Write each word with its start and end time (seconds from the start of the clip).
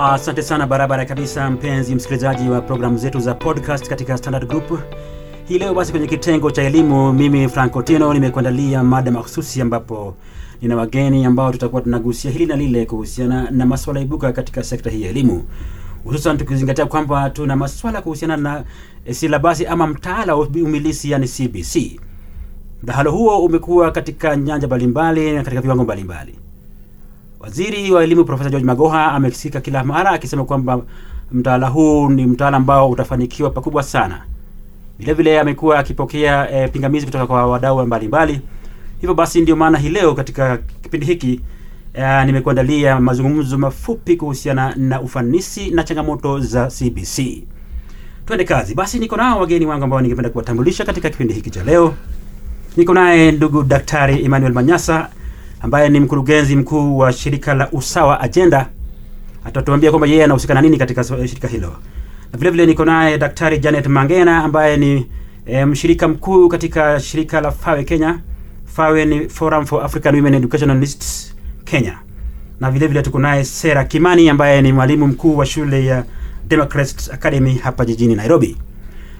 Asante 0.00 0.42
sana 0.42 0.66
barabara 0.66 1.04
kabisa, 1.04 1.50
mpenzi 1.50 1.94
msikilizaji 1.94 2.48
wa 2.48 2.60
programu 2.60 2.98
zetu 2.98 3.20
za 3.20 3.34
podcast 3.34 3.88
katika 3.88 4.16
Standard 4.18 4.48
Group. 4.48 4.80
Hii 5.48 5.58
leo 5.58 5.74
basi 5.74 5.90
kwenye 5.90 6.06
kitengo 6.06 6.50
cha 6.50 6.62
elimu, 6.62 7.12
mimi 7.12 7.48
Franco 7.48 7.82
Tino 7.82 8.14
nimekuandalia 8.14 8.84
mada 8.84 9.10
mahususi 9.10 9.60
ambapo 9.60 10.14
nina 10.62 10.76
wageni 10.76 11.24
ambao 11.24 11.52
tutakuwa 11.52 11.82
tunagusia 11.82 12.30
hili 12.30 12.46
na 12.46 12.56
lile 12.56 12.86
kuhusiana 12.86 13.50
na 13.50 13.66
masuala 13.66 14.00
ibuka 14.00 14.32
katika 14.32 14.62
sekta 14.62 14.90
hii 14.90 15.02
ya 15.02 15.08
elimu, 15.10 15.44
hususan 16.04 16.38
tukizingatia 16.38 16.86
kwamba 16.86 17.30
tuna 17.30 17.56
masuala 17.56 18.02
kuhusiana 18.02 18.36
na 18.36 18.64
eh, 19.06 19.14
silabasi 19.14 19.66
ama 19.66 19.86
mtaala 19.86 20.34
wa 20.36 20.46
umilisi 20.46 21.10
yani 21.10 21.28
CBC. 21.28 22.00
Mdahalo 22.82 23.10
huo 23.12 23.38
umekuwa 23.44 23.90
katika 23.90 24.36
nyanja 24.36 24.66
mbalimbali 24.66 25.32
na 25.32 25.42
katika 25.42 25.62
viwango 25.62 25.84
mbalimbali. 25.84 26.34
Waziri 27.40 27.90
wa 27.90 28.04
elimu 28.04 28.24
Profesa 28.24 28.50
George 28.50 28.66
Magoha 28.66 29.12
amesikika 29.12 29.60
kila 29.60 29.84
mara 29.84 30.10
akisema 30.10 30.44
kwamba 30.44 30.82
mtaala 31.32 31.68
huu 31.68 32.08
ni 32.08 32.26
mtaala 32.26 32.56
ambao 32.56 32.90
utafanikiwa 32.90 33.50
pakubwa 33.50 33.82
sana. 33.82 34.22
Vile 34.98 35.12
vile 35.14 35.40
amekuwa 35.40 35.78
akipokea 35.78 36.50
e, 36.50 36.68
pingamizi 36.68 37.06
kutoka 37.06 37.26
kwa 37.26 37.46
wadau 37.46 37.86
mbalimbali. 37.86 38.40
Hivyo 39.00 39.14
basi 39.14 39.40
ndio 39.40 39.56
maana 39.56 39.78
hii 39.78 39.88
leo 39.88 40.14
katika 40.14 40.58
kipindi 40.82 41.06
hiki 41.06 41.40
e, 41.94 42.24
nimekuandalia 42.24 43.00
mazungumzo 43.00 43.58
mafupi 43.58 44.16
kuhusiana 44.16 44.74
na 44.76 45.00
ufanisi 45.00 45.70
na 45.70 45.84
changamoto 45.84 46.40
za 46.40 46.66
CBC. 46.66 47.42
Twende 48.26 48.44
kazi. 48.44 48.74
Basi 48.74 48.98
niko 48.98 49.16
nao 49.16 49.40
wageni 49.40 49.66
wangu 49.66 49.84
ambao 49.84 50.00
ningependa 50.00 50.30
kuwatambulisha 50.30 50.84
katika 50.84 51.10
kipindi 51.10 51.34
hiki 51.34 51.50
cha 51.50 51.64
leo. 51.64 51.94
Niko 52.76 52.94
naye 52.94 53.32
ndugu 53.32 53.62
Daktari 53.62 54.24
Emmanuel 54.24 54.52
Manyasa 54.52 55.08
ambaye 55.62 55.88
ni 55.88 56.00
mkurugenzi 56.00 56.56
mkuu 56.56 56.98
wa 56.98 57.12
shirika 57.12 57.54
la 57.54 57.70
Usawa 57.72 58.20
Agenda. 58.20 58.68
Atatuambia 59.44 59.90
kwamba 59.90 60.06
yeye 60.06 60.24
anahusika 60.24 60.54
na 60.54 60.60
nini 60.60 60.78
katika 60.78 61.04
so- 61.04 61.26
shirika 61.26 61.48
hilo. 61.48 61.76
Na 62.32 62.38
vile 62.38 62.50
vile 62.50 62.66
niko 62.66 62.84
naye 62.84 63.18
Daktari 63.18 63.58
Janet 63.58 63.86
Mangena 63.86 64.44
ambaye 64.44 64.76
ni 64.76 65.06
e, 65.46 65.64
mshirika 65.64 66.08
mkuu 66.08 66.48
katika 66.48 67.00
shirika 67.00 67.40
la 67.40 67.50
FAWE 67.52 67.84
Kenya. 67.84 68.18
FAWE 68.66 69.04
ni 69.04 69.28
Forum 69.28 69.66
for 69.66 69.84
African 69.84 70.14
Women 70.14 70.34
Educationalists 70.34 71.34
Kenya. 71.64 71.98
Na 72.60 72.70
vile 72.70 72.86
vile 72.86 73.02
tuko 73.02 73.18
naye 73.18 73.44
Sera 73.44 73.84
Kimani 73.84 74.28
ambaye 74.28 74.62
ni 74.62 74.72
mwalimu 74.72 75.06
mkuu 75.06 75.36
wa 75.36 75.46
shule 75.46 75.84
ya 75.86 76.04
Democrats 76.48 77.10
Academy 77.10 77.54
hapa 77.54 77.84
jijini 77.84 78.14
Nairobi. 78.14 78.56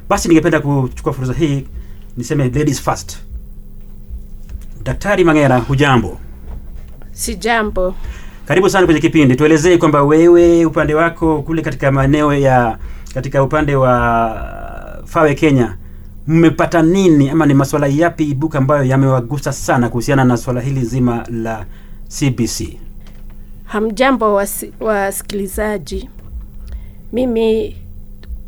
Basi 0.09 0.29
ningependa 0.29 0.61
kuchukua 0.61 1.13
fursa 1.13 1.33
hii 1.33 1.65
niseme 2.17 2.45
ladies 2.45 2.83
first. 2.83 3.19
Daktari 4.85 5.25
Mangena, 5.25 5.59
hujambo? 5.59 6.19
Si 7.19 7.35
jambo. 7.37 7.95
Karibu 8.47 8.71
sana 8.71 8.87
kwenye 8.87 9.01
kipindi. 9.01 9.37
Tuelezee 9.37 9.77
kwamba 9.79 10.03
wewe 10.03 10.65
upande 10.65 10.95
wako 10.95 11.43
kule 11.43 11.63
katika 11.63 11.93
maeneo 11.93 12.35
ya 12.35 12.79
katika 13.15 13.43
upande 13.43 13.77
wa 13.77 13.93
Fawe 15.05 15.35
Kenya 15.35 15.77
mmepata 16.27 16.83
nini 16.83 17.31
ama 17.31 17.47
ni 17.47 17.55
masuala 17.55 17.87
yapi 17.87 18.25
ibuka 18.25 18.59
ambayo 18.59 18.85
yamewagusa 18.85 19.53
sana 19.53 19.89
kuhusiana 19.89 20.25
na 20.25 20.37
swala 20.37 20.61
hili 20.61 20.85
zima 20.85 21.27
la 21.31 21.65
CBC? 22.09 22.79
Hamjambo 23.65 24.35
wasi- 24.35 24.73
wasikilizaji. 24.81 26.09
Mimi 27.13 27.77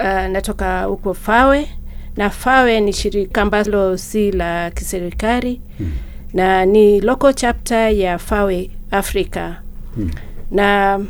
uh, 0.00 0.06
natoka 0.32 0.82
huko 0.84 1.14
Fawe 1.14 1.69
na 2.16 2.30
Fawe 2.30 2.80
ni 2.80 2.92
shirika 2.92 3.42
ambalo 3.42 3.97
si 3.97 4.32
la 4.32 4.70
kiserikali 4.70 5.60
Hmm. 5.78 5.91
Na 6.34 6.64
ni 6.66 7.00
local 7.00 7.34
chapter 7.34 7.96
ya 7.98 8.18
Fawe 8.18 8.70
Africa 8.91 9.52
Hmm. 9.94 10.10
na 10.50 11.00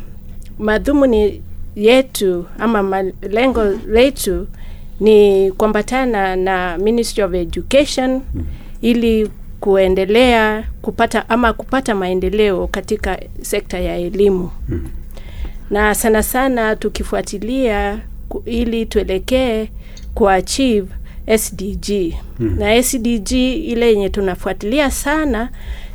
madhumuni 0.59 1.41
yetu 1.75 2.45
ama 2.59 2.83
malengo 2.83 3.63
letu 3.87 4.47
ni 4.99 5.51
kuambatana 5.51 6.35
na 6.35 6.77
Ministry 6.77 7.23
of 7.23 7.33
Education 7.33 8.21
ili 8.81 9.29
kuendelea 9.59 10.63
kupata 10.81 11.29
ama 11.29 11.53
kupata 11.53 11.95
maendeleo 11.95 12.67
katika 12.67 13.19
sekta 13.41 13.79
ya 13.79 13.97
elimu 13.97 14.49
Hmm. 14.67 14.87
na 15.69 15.95
sana 15.95 16.23
sana 16.23 16.75
tukifuatilia 16.75 17.99
ili 18.45 18.85
tuelekee 18.85 19.67
kuachieve 20.13 20.87
SDG 21.27 22.15
Hmm. 22.37 22.55
na 22.59 22.75
SDG 22.75 23.31
ile 23.55 23.87
yenye 23.89 24.09
tunafuatilia 24.09 24.91
sana 24.91 25.49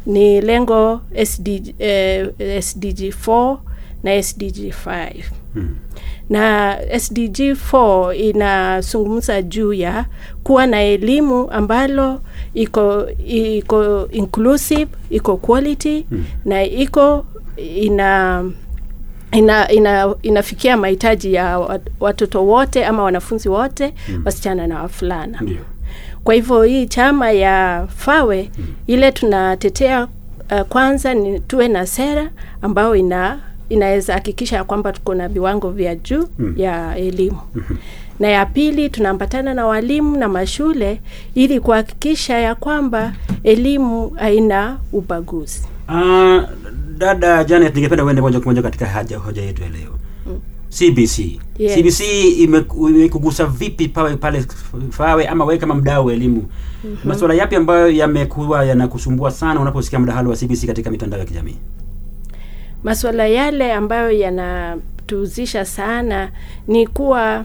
ni 0.07 0.41
lengo 0.41 1.01
SDG, 1.15 1.75
eh, 1.79 2.29
SDG 2.59 3.11
4 3.13 3.59
na 4.03 4.15
SDG 4.15 4.71
5 4.85 5.25
Hmm. 5.55 5.77
na 6.31 6.77
SDG 6.91 7.55
4 7.55 8.13
inazungumza 8.15 9.43
juu 9.43 9.73
ya 9.73 10.05
kuwa 10.45 10.67
na 10.67 10.83
elimu 10.83 11.51
ambalo 11.51 12.21
iko 12.55 13.07
iko 13.29 14.09
inclusive, 14.13 14.87
iko 15.11 15.37
quality 15.37 16.01
hmm. 16.11 16.25
na 16.45 16.65
iko 16.65 17.27
ina 17.75 18.45
ina, 19.33 19.73
ina 19.73 20.15
inafikia 20.23 20.77
mahitaji 20.77 21.35
ya 21.35 21.59
watoto 22.01 22.45
wote 22.47 22.85
ama 22.87 23.03
wanafunzi 23.03 23.49
wote 23.49 23.95
Mm. 24.09 24.23
wasichana 24.25 24.67
na 24.67 24.83
wavulana. 24.83 25.39
Ndio. 25.41 25.59
Kwa 26.25 26.35
hivyo 26.35 26.63
hii 26.63 26.87
chama 26.87 27.31
ya 27.33 27.87
FAWE 27.97 28.51
ile 28.87 29.13
tunatetea 29.13 30.09
uh, 30.53 30.61
kwanza 30.61 31.15
ni 31.15 31.41
tuwe 31.41 31.69
na 31.69 31.87
sera 31.87 32.31
ambayo 32.63 32.97
ina 32.97 33.39
inaweza 33.69 34.15
hakikisha 34.15 34.57
ya 34.57 34.65
kwamba 34.65 34.93
tuko 34.93 35.15
na 35.15 35.29
viwango 35.29 35.71
vya 35.71 35.95
juu 35.95 36.29
Mm. 36.39 36.55
ya 36.57 36.97
elimu 36.97 37.41
na 38.21 38.29
ya 38.29 38.47
pili 38.47 38.91
tunaambatana 38.91 39.55
na 39.55 39.67
walimu 39.67 40.17
na 40.19 40.29
mashule 40.29 41.01
ili 41.35 41.61
kuhakikisha 41.61 42.39
ya 42.39 42.55
kwamba 42.55 43.13
elimu 43.45 44.11
haina 44.11 44.79
ubaguzi. 44.93 45.63
Ah, 45.89 46.41
dada 46.99 47.45
Janet, 47.45 47.75
ningependa 47.75 48.05
uende 48.05 48.21
moja 48.23 48.39
kwa 48.41 48.47
moja 48.47 48.63
katika 48.63 48.87
haja 48.87 49.19
hoja 49.19 49.43
yetu 49.43 49.63
ya 49.63 49.69
leo. 49.69 49.91
CBC. 50.69 51.41
Yes. 51.59 51.75
CBC 51.75 52.01
imeku- 52.45 52.89
imekugusa 52.91 53.47
vipi 53.47 53.89
pale 53.89 54.17
pale 54.17 54.45
Fawe 54.91 55.27
ama 55.29 55.45
wewe 55.45 55.59
kama 55.59 55.75
mdau 55.75 56.07
wa 56.07 56.13
elimu? 56.13 56.45
Masuala 57.05 57.35
yapi 57.35 57.57
ambayo 57.57 57.91
yamekuwa 57.91 58.65
yanakusumbua 58.65 59.31
sana 59.31 59.61
unaposikia 59.61 59.99
mdahalo 59.99 60.31
wa 60.31 60.37
CBC 60.37 60.67
katika 60.67 60.91
mitandao 60.91 61.21
ya 61.21 61.27
kijamii? 61.27 61.57
Masuala 62.85 63.27
yale 63.27 63.73
ambayo 63.73 64.11
yanatuuzisha 64.11 65.65
sana 65.65 66.31
ni 66.69 66.87
kuwa 66.87 67.45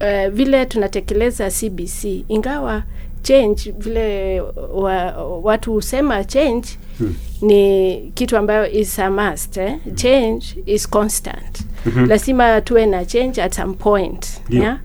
uh, 0.00 0.32
vile 0.32 0.66
tunatekeleza 0.66 1.50
CBC 1.50 2.24
ingawa 2.28 2.82
change 3.22 3.74
vile 3.78 4.40
wa, 4.74 4.94
watu 5.42 5.72
husema 5.72 6.24
change 6.24 6.68
Hmm. 6.98 7.14
ni 7.42 7.96
kitu 8.14 8.36
ambayo 8.36 8.70
is 8.70 8.98
a 8.98 9.10
must 9.10 9.56
eh? 9.56 9.74
change 9.94 10.46
is 10.66 10.88
constant 10.88 11.60
Mhm. 11.86 12.06
lazima 12.08 12.60
tuwe 12.60 12.86
na 12.86 13.04
change 13.04 13.42
at 13.42 13.54
some 13.54 13.74
point 13.74 14.26
yeah. 14.48 14.78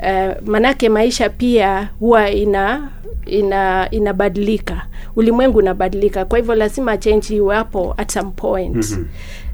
yeah? 0.00 0.36
uh, 0.42 0.48
manake 0.48 0.88
maisha 0.88 1.28
pia 1.28 1.88
huwa 2.00 2.30
ina 2.30 2.88
ina 3.26 3.88
inabadilika 3.90 4.86
ulimwengu 5.16 5.58
unabadilika 5.58 6.24
kwa 6.24 6.38
hivyo 6.38 6.54
lazima 6.54 6.96
change 6.96 7.34
iwapo 7.36 7.94
at 7.96 8.12
some 8.12 8.30
point 8.30 8.76
Mhm. 8.90 9.04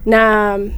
na 0.06 0.58
mm, 0.58 0.70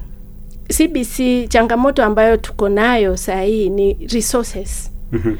CBC 0.69 1.49
changamoto 1.49 2.05
ambayo 2.05 2.37
tuko 2.37 2.69
nayo 2.69 3.17
saa 3.17 3.43
hii 3.43 3.70
ni 3.70 3.94
resources 4.12 4.91
Mhm. 5.12 5.35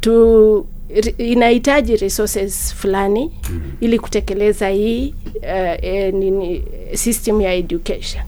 tu 0.00 0.12
ri- 0.60 0.64
inahitaji 1.18 1.96
resources 1.96 2.74
fulani 2.74 3.30
ili 3.80 3.98
kutekeleza 3.98 4.68
hii 4.68 5.14
uh, 5.36 5.84
eh, 5.84 6.14
nini 6.14 6.64
system 6.94 7.40
ya 7.40 7.54
education 7.54 8.22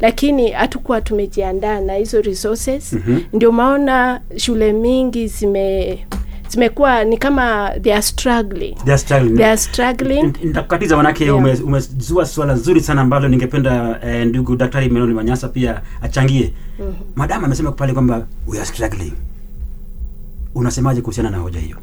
lakini 0.00 0.50
hatukuwa 0.50 1.00
tumejiandaa 1.00 1.80
na 1.80 1.94
hizo 1.94 2.20
resources 2.22 2.92
Mhm. 2.92 3.18
ndio 3.32 3.52
maona 3.52 4.20
shule 4.36 4.72
mingi 4.72 5.28
zime 5.28 5.98
zimekuwa 6.48 7.04
ni 7.04 7.18
kama 7.18 7.72
they 7.82 7.92
are 7.92 8.02
struggling 8.02 8.74
They 8.84 8.92
are 8.94 8.98
struggling. 8.98 9.36
they 9.36 9.46
are 9.46 9.56
struggling 9.56 10.32
nitakukatiza 10.44 10.96
manake 10.96 11.24
Yeah. 11.24 11.36
ume- 11.36 11.60
umezua 11.64 12.26
swala 12.26 12.54
nzuri 12.54 12.80
sana 12.80 13.00
ambalo 13.00 13.28
ningependa 13.28 14.00
eh, 14.06 14.26
ndugu 14.26 14.56
daktari 14.56 14.88
Meloni 14.90 15.14
Manyasa 15.14 15.48
pia 15.48 15.82
achangie. 16.02 16.52
mm 16.78 16.94
Madam 17.16 17.44
amesema 17.44 17.72
pale 17.72 17.92
kwamba 17.92 18.26
we 18.46 18.58
are 18.58 18.66
struggling. 18.66 19.12
Unasemaje 20.54 21.00
kuhusiana 21.00 21.30
na 21.30 21.38
hoja 21.38 21.60
hiyo? 21.60 21.76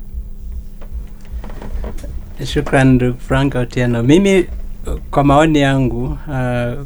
Shukran 2.45 2.87
ndugu 2.93 3.19
Frank 3.19 3.55
Otieno. 3.55 4.03
Mimi 4.03 4.39
uh, 4.39 4.93
kwa 5.11 5.23
maoni 5.23 5.59
yangu 5.59 6.05
uh, 6.05 6.85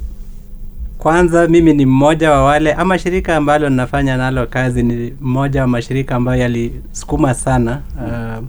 kwanza 0.97 1.47
mimi 1.47 1.73
ni 1.73 1.85
mmoja 1.85 2.31
wa 2.31 2.43
wale 2.43 2.73
ama 2.73 2.99
shirika 2.99 3.35
ambalo 3.35 3.69
ninafanya 3.69 4.17
nalo 4.17 4.45
kazi 4.47 4.83
ni 4.83 5.13
mmoja 5.21 5.61
wa 5.61 5.67
mashirika 5.67 6.15
ambayo 6.15 6.41
yalisukuma 6.41 7.33
sana 7.33 7.81
uh, 7.97 8.43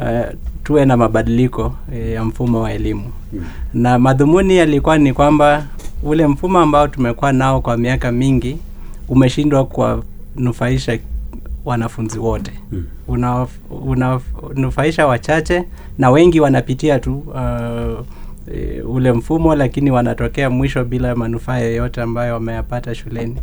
uh, 0.00 0.26
tuwe 0.64 0.84
na 0.84 0.96
mabadiliko 0.96 1.74
eh, 1.94 2.12
ya 2.14 2.24
mfumo 2.24 2.60
wa 2.60 2.72
elimu 2.72 3.04
na 3.74 3.98
madhumuni 3.98 4.56
yalikuwa 4.56 4.98
ni 4.98 5.12
kwamba 5.12 5.66
ule 6.02 6.26
mfumo 6.26 6.58
ambao 6.58 6.88
tumekuwa 6.88 7.32
nao 7.32 7.60
kwa 7.60 7.76
miaka 7.76 8.12
mingi 8.12 8.56
umeshindwa 9.08 9.64
kuwanufaisha 9.66 10.98
wanafunzi 11.64 12.18
wote. 12.18 12.52
Mm. 12.72 12.84
una, 13.08 13.46
wachache 15.06 15.64
na 15.98 16.10
wengi 16.10 16.40
wanapitia 16.40 16.98
tu 16.98 17.18
uh, 17.18 18.06
e, 18.54 18.80
ule 18.82 19.12
mfumo 19.12 19.54
lakini 19.54 19.90
wanatokea 19.90 20.50
mwisho 20.50 20.84
bila 20.84 21.14
manufaa 21.14 21.58
yoyote 21.58 22.02
ambayo 22.02 22.34
wameyapata 22.34 22.94
shuleni. 22.94 23.36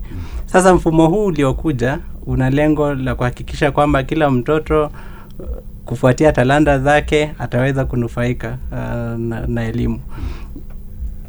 Sasa 0.46 0.76
mfumo 0.76 1.08
huu 1.08 1.26
uliokuja 1.26 2.00
una 2.26 2.50
lengo 2.50 2.94
la 2.94 3.16
kuhakikisha 3.16 3.72
kwamba 3.72 4.04
kila 4.04 4.30
mtoto 4.32 4.86
uh, 4.86 5.46
kufuatia 5.86 6.32
talanta 6.32 6.80
zake 6.80 7.32
ataweza 7.40 7.86
kunufaika 7.86 8.58
uh, 8.72 8.78
na, 9.20 9.48
na 9.48 9.64
elimu. 9.68 10.00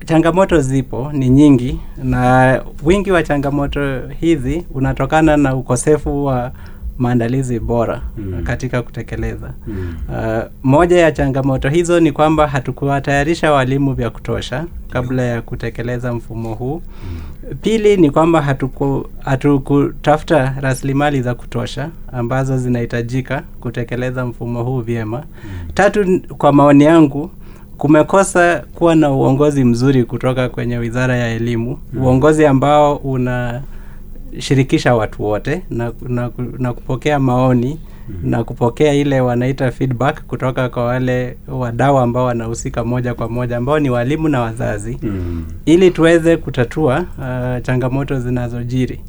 Changamoto 0.07 0.61
zipo 0.61 1.11
ni 1.13 1.29
nyingi 1.29 1.81
na 2.05 2.63
wingi 2.85 3.11
wa 3.11 3.23
changamoto 3.23 4.01
hizi 4.21 4.67
unatokana 4.75 5.37
na 5.37 5.57
ukosefu 5.57 6.25
wa 6.25 6.53
maandalizi 7.01 7.61
bora 7.61 8.03
Mm. 8.19 8.43
katika 8.45 8.83
kutekeleza 8.83 9.51
Mm. 9.67 9.95
Uh, 10.09 10.43
moja 10.63 10.99
ya 11.01 11.13
changamoto 11.13 11.69
hizo 11.69 12.01
ni 12.01 12.13
kwamba 12.13 12.47
hatukuwatayarisha 12.47 13.53
walimu 13.53 13.95
vya 13.95 14.11
kutosha 14.11 14.65
kabla 14.91 15.23
ya 15.23 15.43
kutekeleza 15.43 16.13
mfumo 16.13 16.55
huu. 16.55 16.83
Pili 17.63 17.97
ni 17.97 18.11
kwamba 18.11 18.41
hatuku- 18.43 19.07
hatukutafuta 19.25 20.55
rasilimali 20.61 21.23
za 21.23 21.35
kutosha 21.35 21.89
ambazo 22.13 22.59
zinahitajika 22.59 23.43
kutekeleza 23.61 24.27
mfumo 24.27 24.63
huu 24.65 24.81
vyema. 24.81 25.23
Tatu, 25.75 26.21
kwa 26.39 26.53
maoni 26.53 26.85
yangu 26.85 27.31
kumekosa 27.79 28.65
kuwa 28.75 28.95
na 28.95 29.11
uongozi 29.11 29.65
mzuri 29.65 30.05
kutoka 30.05 30.49
kwenye 30.49 30.79
Wizara 30.79 31.17
ya 31.17 31.29
Elimu, 31.35 31.79
uongozi 32.03 32.47
ambao 32.47 32.97
una 32.97 33.61
shirikisha 34.39 34.95
watu 34.95 35.23
wote 35.25 35.63
na, 35.71 35.93
na, 36.09 36.31
na 36.59 36.73
kupokea 36.73 37.19
maoni 37.19 37.79
na 38.23 38.45
kupokea 38.45 38.95
ile 38.95 39.21
wanaita 39.21 39.71
feedback 39.71 40.23
kutoka 40.27 40.69
kwa 40.69 40.85
wale 40.85 41.37
wadau 41.49 41.99
ambao 41.99 42.25
wanahusika 42.25 42.85
moja 42.85 43.15
kwa 43.15 43.29
moja 43.29 43.57
ambao 43.57 43.79
ni 43.79 43.91
walimu 43.91 44.29
na 44.29 44.41
wazazi. 44.41 44.99
Mm. 45.03 45.45
ili 45.67 45.91
tuweze 45.91 46.37
kutatua 46.37 47.05
uh, 47.19 47.63
changamoto 47.63 48.21
zinazojiri. 48.21 49.01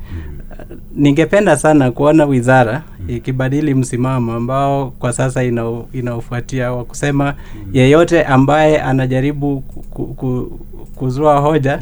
Uh, 0.51 0.77
ningependa 0.95 1.57
sana 1.57 1.91
kuona 1.91 2.25
wizara 2.25 2.83
ikibadili 3.07 3.73
msimamo 3.73 4.33
ambao 4.33 4.91
kwa 4.99 5.13
sasa 5.13 5.43
inaofuatia 5.93 6.71
wa 6.73 6.83
kusema 6.85 7.33
yeyote 7.73 8.23
ambaye 8.23 8.81
anajaribu 8.81 9.61
ku, 9.61 9.81
ku, 9.83 10.05
ku, 10.13 10.59
kuzua 10.95 11.39
hoja 11.39 11.79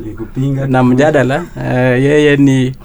na 0.67 0.83
mjadala 0.83 1.45
uh, 1.55 1.63
yeye 2.03 2.37
ni, 2.37 2.75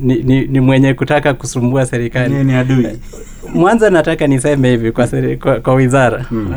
ni, 0.00 0.22
ni, 0.22 0.46
ni 0.46 0.60
mwenye 0.60 0.94
kutaka 0.94 1.34
kusumbua 1.34 1.86
serikali. 1.86 2.34
Ni, 2.34 2.44
ni 2.44 2.52
adui. 2.54 2.86
mwanzo 3.54 3.90
nataka 3.90 4.26
niseme 4.26 4.70
hivi 4.70 4.92
kwa, 4.92 5.06
seri, 5.06 5.36
kwa, 5.36 5.60
kwa 5.60 5.74
wizara. 5.74 6.22
Hmm. 6.22 6.46
uh, 6.50 6.56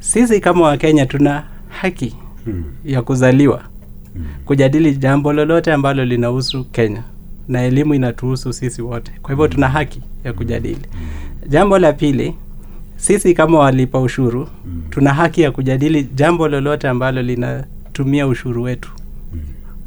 sisi 0.00 0.40
kama 0.40 0.60
wakenya 0.66 1.06
tuna 1.06 1.44
haki 1.68 2.14
hmm. 2.44 2.64
ya 2.84 3.02
kuzaliwa 3.02 3.62
kujadili 4.44 4.94
jambo 4.96 5.32
lolote 5.32 5.72
ambalo 5.72 6.04
linahusu 6.04 6.64
kenya 6.64 7.02
na 7.48 7.62
elimu 7.62 7.94
inatuhusu 7.94 8.52
sisi 8.52 8.82
wote. 8.82 9.12
Kwa 9.22 9.30
hivyo 9.30 9.48
tuna 9.48 9.68
haki 9.68 10.02
ya 10.24 10.32
kujadili. 10.32 10.80
Jambo 11.48 11.78
la 11.78 11.92
pili 11.92 12.34
sisi 12.96 13.34
kama 13.34 13.58
walipa 13.58 14.00
ushuru 14.00 14.48
tuna 14.90 15.14
haki 15.14 15.40
ya 15.42 15.50
kujadili 15.50 16.08
jambo 16.14 16.48
lolote 16.48 16.88
ambalo 16.88 17.22
linatumia 17.22 18.26
ushuru 18.26 18.62
wetu 18.62 18.90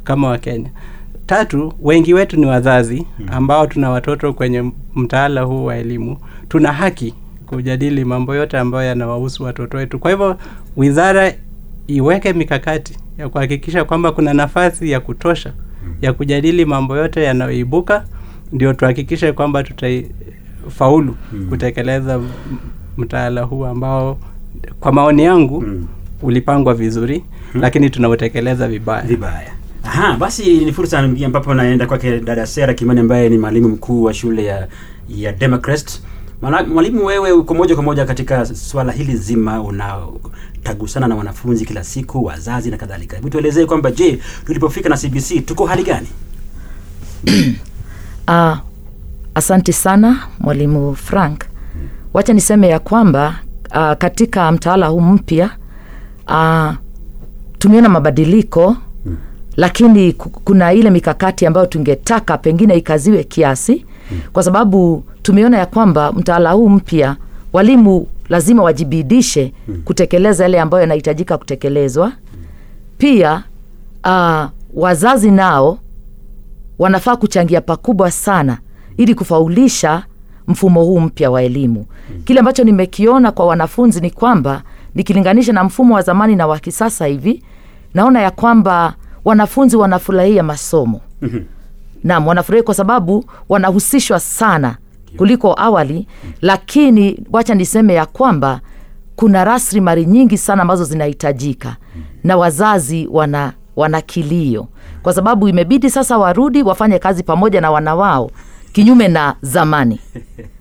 kama 0.04 0.28
wakenya 0.28 0.70
tatu 1.32 1.72
wengi 1.80 2.14
wetu 2.14 2.36
ni 2.40 2.46
wazazi 2.46 3.06
ambao 3.32 3.66
tuna 3.66 3.90
watoto 3.90 4.32
kwenye 4.32 4.72
mtaala 4.96 5.40
huu 5.42 5.64
wa 5.64 5.76
elimu. 5.76 6.16
Tuna 6.48 6.72
haki 6.72 7.14
kujadili 7.46 8.04
mambo 8.04 8.34
yote 8.34 8.58
ambayo 8.58 8.88
yanawahusu 8.88 9.42
watoto 9.44 9.76
wetu. 9.76 9.98
Kwa 9.98 10.10
hivyo 10.10 10.36
wizara 10.76 11.34
iweke 11.86 12.32
mikakati 12.32 12.96
ya 13.18 13.28
kuhakikisha 13.28 13.84
kwamba 13.84 14.12
kuna 14.12 14.34
nafasi 14.34 14.90
ya 14.90 15.00
kutosha 15.00 15.52
ya 16.02 16.12
kujadili 16.12 16.64
mambo 16.64 16.96
yote 16.96 17.22
yanayoibuka 17.22 18.04
ndio 18.52 18.72
tuhakikishe 18.72 19.32
kwamba 19.32 19.62
tutafaulu 19.62 21.16
kutekeleza 21.48 22.20
mtaala 22.98 23.42
huu 23.42 23.64
ambao 23.66 24.18
kwa 24.80 24.92
maoni 24.92 25.22
yangu 25.24 25.64
ulipangwa 26.22 26.74
vizuri 26.74 27.24
lakini 27.54 27.90
tunautekeleza 27.90 28.68
vibaya. 28.68 29.02
Vibaya 29.02 29.50
aha 29.88 30.16
basi 30.16 30.58
ni 30.64 30.72
fursa 30.72 30.98
ambapo 30.98 31.54
naenda 31.54 31.86
kwake 31.86 32.20
dada 32.20 32.46
sera 32.46 32.74
kimani 32.74 33.00
ambaye 33.00 33.28
ni 33.28 33.38
mwalimu 33.38 33.68
mkuu 33.68 34.02
wa 34.02 34.14
shule 34.14 34.44
ya 34.44 34.68
ya 35.08 35.32
democrest 35.32 36.02
mwalimu 36.42 37.04
wewe 37.04 37.32
uko 37.32 37.54
moja 37.54 37.74
kwa 37.74 37.84
moja 37.84 38.04
katika 38.04 38.46
swala 38.46 38.92
hili 38.92 39.16
zima 39.16 39.62
unatagusana 39.62 41.08
na 41.08 41.16
wanafunzi 41.16 41.64
kila 41.66 41.84
siku 41.84 42.24
wazazi 42.24 42.70
na 42.70 42.76
kadhalika. 42.76 43.16
Hebu 43.16 43.30
tuelezee 43.30 43.66
kwamba 43.66 43.90
je 43.90 44.18
tulipofika 44.46 44.88
na 44.88 44.96
cbc 44.96 45.46
tuko 45.46 45.66
hali 45.66 45.82
gani? 45.82 46.06
Uh, 48.28 48.58
asante 49.34 49.72
sana 49.72 50.26
mwalimu 50.40 50.94
Frank. 50.96 51.44
Wacha 52.14 52.32
niseme 52.32 52.68
ya 52.68 52.78
kwamba 52.78 53.38
uh, 53.70 53.92
katika 53.92 54.52
mtaala 54.52 54.86
huu 54.86 55.00
mpya 55.00 55.50
uh, 56.28 56.72
tumeona 57.58 57.88
mabadiliko 57.88 58.76
lakini 59.58 60.12
kuna 60.12 60.72
ile 60.72 60.90
mikakati 60.90 61.46
ambayo 61.46 61.66
tungetaka 61.66 62.38
pengine 62.38 62.74
ikaziwe 62.76 63.24
kiasi 63.24 63.84
kwa 64.32 64.42
sababu 64.42 65.04
tumeona 65.22 65.58
ya 65.58 65.66
kwamba 65.66 66.12
mtaala 66.12 66.52
huu 66.52 66.68
mpya 66.68 67.16
walimu 67.52 68.06
lazima 68.28 68.62
wajibidishe 68.62 69.52
kutekeleza 69.84 70.44
yale 70.44 70.60
ambayo 70.60 70.80
yanahitajika 70.80 71.38
kutekelezwa 71.38 72.12
pia 72.98 73.42
uh, 74.04 74.44
wazazi 74.74 75.30
nao 75.30 75.78
wanafaa 76.78 77.16
kuchangia 77.16 77.60
pakubwa 77.60 78.10
sana 78.10 78.58
ili 78.96 79.14
kufaulisha 79.14 80.02
mfumo 80.48 80.84
huu 80.84 81.00
mpya 81.00 81.30
wa 81.30 81.42
elimu. 81.42 81.86
Kile 82.24 82.40
ambacho 82.40 82.64
nimekiona 82.64 83.32
kwa 83.32 83.46
wanafunzi 83.46 84.00
ni 84.00 84.10
kwamba 84.10 84.62
nikilinganisha 84.94 85.52
na 85.52 85.64
mfumo 85.64 85.94
wa 85.94 86.02
zamani 86.02 86.36
na 86.36 86.46
wa 86.46 86.58
kisasa 86.58 87.06
hivi, 87.06 87.42
naona 87.94 88.20
ya 88.22 88.30
kwamba 88.30 88.94
wanafunzi 89.24 89.76
wanafurahia 89.76 90.42
masomo. 90.42 91.00
nam 92.04 92.26
wanafurahia 92.26 92.62
kwa 92.62 92.74
sababu 92.74 93.24
wanahusishwa 93.48 94.20
sana 94.20 94.76
kuliko 95.16 95.54
awali, 95.60 96.06
lakini 96.40 97.20
wacha 97.32 97.54
niseme 97.54 97.94
ya 97.94 98.06
kwamba 98.06 98.60
kuna 99.16 99.44
rasilimali 99.44 100.06
nyingi 100.06 100.38
sana 100.38 100.62
ambazo 100.62 100.84
zinahitajika 100.84 101.76
na 102.24 102.36
wazazi 102.36 103.08
wana 103.12 103.52
wana 103.76 104.00
kilio 104.00 104.68
kwa 105.02 105.12
sababu 105.12 105.48
imebidi 105.48 105.90
sasa 105.90 106.18
warudi 106.18 106.62
wafanye 106.62 106.98
kazi 106.98 107.22
pamoja 107.22 107.60
na 107.60 107.70
wana 107.70 107.94
wao 107.94 108.30
kinyume 108.72 109.08
na 109.08 109.34
zamani. 109.42 110.00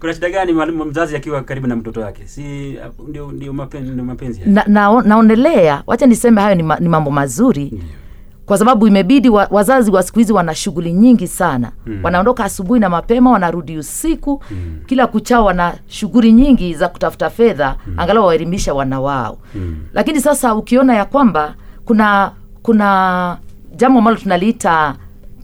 kuna 0.00 0.14
shida 0.14 0.30
gani 0.30 0.52
mwalimu 0.52 0.84
mzazi 0.84 1.16
akiwa 1.16 1.42
karibu 1.42 1.66
na 1.66 1.76
mtoto 1.76 2.00
wake 2.00 2.26
si 2.26 2.76
ndio 3.08 3.32
ndio 3.32 3.52
mapenzi, 3.52 3.90
ndio 3.92 4.04
mapenzi 4.04 4.40
na, 4.46 4.64
na, 4.66 5.02
naonelea 5.02 5.82
wacha 5.86 6.06
niseme 6.06 6.40
hayo 6.40 6.54
ni, 6.54 6.62
ma, 6.62 6.76
ni 6.76 6.88
mambo 6.88 7.10
mazuri 7.10 7.82
kwa 8.46 8.58
sababu 8.58 8.86
imebidi 8.86 9.28
wa, 9.28 9.48
wazazi 9.50 9.90
wa 9.90 10.02
siku 10.02 10.18
hizi 10.18 10.32
wana 10.32 10.54
shughuli 10.54 10.92
nyingi 10.92 11.26
sana 11.28 11.72
mm. 11.86 12.00
wanaondoka 12.02 12.44
asubuhi 12.44 12.80
na 12.80 12.88
mapema 12.88 13.30
wanarudi 13.30 13.78
usiku 13.78 14.42
mm. 14.50 14.78
kila 14.86 15.06
kuchao 15.06 15.44
wana 15.44 15.74
shughuli 15.86 16.32
nyingi 16.32 16.74
za 16.74 16.88
kutafuta 16.88 17.30
fedha 17.30 17.76
mm. 17.86 17.94
angalau 18.00 18.26
waelimisha 18.26 18.74
wana 18.74 19.00
wao 19.00 19.38
mm. 19.54 19.76
lakini 19.94 20.20
sasa 20.20 20.54
ukiona 20.54 20.94
ya 20.94 21.04
kwamba 21.04 21.54
kuna 21.84 22.32
kuna 22.62 23.38
jambo 23.76 23.98
ambalo 23.98 24.16
tunaliita 24.16 24.94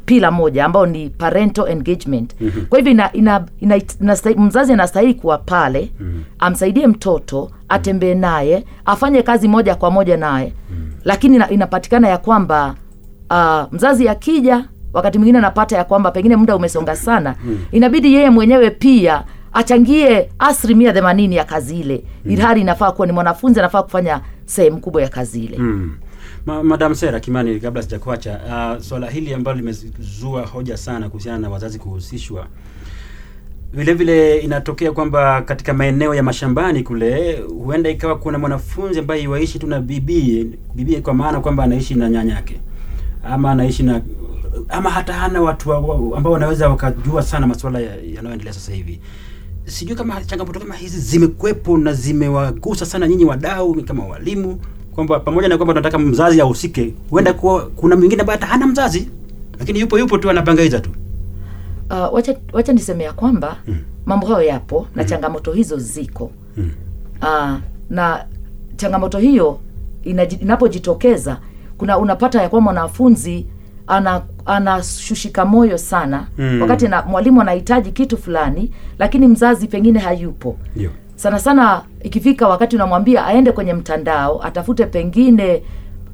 pila 0.06 0.30
moja 0.30 0.64
ambao 0.64 0.86
ni 0.86 1.10
parental 1.10 1.68
engagement 1.68 2.34
mm-hmm. 2.40 2.66
kwa 2.66 2.78
hivyo 2.78 2.92
ina, 2.92 3.12
ina, 3.12 3.44
ina, 3.60 3.76
ina, 3.76 4.16
mzazi 4.36 4.72
anastahili 4.72 5.14
kuwa 5.14 5.38
pale 5.38 5.90
mm-hmm. 6.00 6.22
amsaidie 6.38 6.86
mtoto 6.86 7.50
atembee 7.68 8.14
naye 8.14 8.64
afanye 8.84 9.22
kazi 9.22 9.48
moja 9.48 9.74
kwa 9.74 9.90
moja 9.90 10.16
naye 10.16 10.52
mm-hmm. 10.70 10.92
lakini 11.04 11.36
ina, 11.36 11.50
inapatikana 11.50 12.08
ya 12.08 12.18
kwamba 12.18 12.74
uh, 13.30 13.72
mzazi 13.72 14.08
akija 14.08 14.64
wakati 14.92 15.18
mwingine 15.18 15.38
anapata 15.38 15.76
ya 15.76 15.84
kwamba 15.84 16.10
pengine 16.10 16.36
muda 16.36 16.56
umesonga 16.56 16.96
sana 16.96 17.34
mm. 17.44 17.58
inabidi 17.72 18.14
yeye 18.14 18.30
mwenyewe 18.30 18.70
pia 18.70 19.24
achangie 19.52 20.28
asilimia 20.38 20.92
themanini 20.92 21.36
ya 21.36 21.44
kazi 21.44 21.80
ile 21.80 22.04
mm. 22.24 22.30
ilhali 22.32 22.60
inafaa 22.60 22.92
kuwa 22.92 23.06
ni 23.06 23.12
mwanafunzi 23.12 23.60
anafaa 23.60 23.82
kufanya 23.82 24.20
sehemu 24.44 24.78
kubwa 24.80 25.02
ya 25.02 25.08
kazi 25.08 25.44
ile 25.44 25.58
Mm. 25.58 25.96
Ma, 26.46 26.62
Madam 26.62 26.94
Sera 26.94 27.20
Kimani, 27.20 27.60
kabla 27.60 27.82
sijakuacha, 27.82 28.40
uh, 28.76 28.82
swala 28.82 29.10
hili 29.10 29.34
ambalo 29.34 29.56
limezua 29.56 30.46
hoja 30.46 30.76
sana 30.76 31.08
kuhusiana 31.08 31.38
na 31.38 31.50
wazazi 31.50 31.78
kuhusishwa, 31.78 32.46
vile 33.72 33.94
vile 33.94 34.38
inatokea 34.38 34.92
kwamba 34.92 35.42
katika 35.42 35.74
maeneo 35.74 36.14
ya 36.14 36.22
mashambani 36.22 36.82
kule 36.82 37.36
huenda 37.64 37.90
ikawa 37.90 38.18
kuna 38.18 38.38
mwanafunzi 38.38 38.98
ambaye 38.98 39.22
iwaishi 39.22 39.58
tu 39.58 39.66
na 39.66 39.80
bibie 39.80 40.46
bibie, 40.74 41.00
kwa 41.00 41.14
maana 41.14 41.40
kwamba 41.40 41.64
anaishi 41.64 41.94
na 41.94 42.10
nyanyake 42.10 42.60
ama 43.24 43.50
anaishi 43.50 43.82
na 43.82 44.02
ama 44.68 44.90
hata 44.90 45.12
hana 45.12 45.42
watu 45.42 45.70
wa, 45.70 45.78
wa, 45.80 46.16
ambao 46.18 46.32
wanaweza 46.32 46.68
wakajua 46.68 47.22
sana 47.22 47.46
masuala 47.46 47.80
ya- 47.80 47.96
yanayoendelea 48.14 48.52
sasa 48.52 48.72
hivi. 48.72 49.00
Sijui 49.64 49.96
kama 49.96 50.24
changamoto 50.24 50.60
kama 50.60 50.74
hizi 50.74 51.00
zimekuwepo 51.00 51.78
na 51.78 51.92
zimewagusa 51.92 52.86
sana 52.86 53.08
nyinyi 53.08 53.24
wadau 53.24 53.74
kama 53.82 54.04
walimu, 54.06 54.60
kwamba 54.94 55.20
pamoja 55.20 55.48
na 55.48 55.56
kwamba 55.56 55.74
tunataka 55.74 55.98
mzazi 55.98 56.40
ahusike, 56.40 56.94
huenda 57.10 57.32
kuwa 57.32 57.66
kuna 57.66 57.96
mwingine 57.96 58.20
ambaye 58.20 58.38
hata 58.40 58.52
hana 58.52 58.66
mzazi, 58.66 59.08
lakini 59.58 59.80
yupo 59.80 59.98
yupo 59.98 60.18
tu 60.18 60.30
anabangaiza 60.30 60.80
tu. 60.80 60.90
uh, 61.90 62.14
wacha, 62.14 62.36
wacha 62.52 62.72
nisemea 62.72 63.12
kwamba 63.12 63.56
mm. 63.68 63.76
mambo 64.06 64.26
hayo 64.26 64.42
yapo 64.42 64.86
na 64.94 65.04
changamoto 65.04 65.52
hizo 65.52 65.76
ziko 65.78 66.30
Mm. 66.56 66.70
uh, 67.22 67.54
na 67.90 68.24
changamoto 68.76 69.18
hiyo 69.18 69.58
inapojitokeza 70.40 71.38
kuna 71.78 71.98
unapata 71.98 72.42
ya 72.42 72.48
kwamba 72.48 72.72
mwanafunzi 72.72 73.46
ana 73.86 74.22
anashushika 74.46 75.44
moyo 75.44 75.78
sana 75.78 76.26
Mm. 76.38 76.60
wakati 76.62 76.88
na 76.88 77.02
mwalimu 77.02 77.40
anahitaji 77.40 77.90
kitu 77.92 78.16
fulani 78.18 78.70
lakini 78.98 79.28
mzazi 79.28 79.66
pengine 79.68 79.98
hayupo 79.98 80.56
Ndio. 80.76 80.90
Sana 81.16 81.38
sana 81.38 81.82
ikifika 82.02 82.48
wakati 82.48 82.76
unamwambia 82.76 83.26
aende 83.26 83.52
kwenye 83.52 83.72
mtandao 83.74 84.42
atafute 84.44 84.86
pengine 84.86 85.62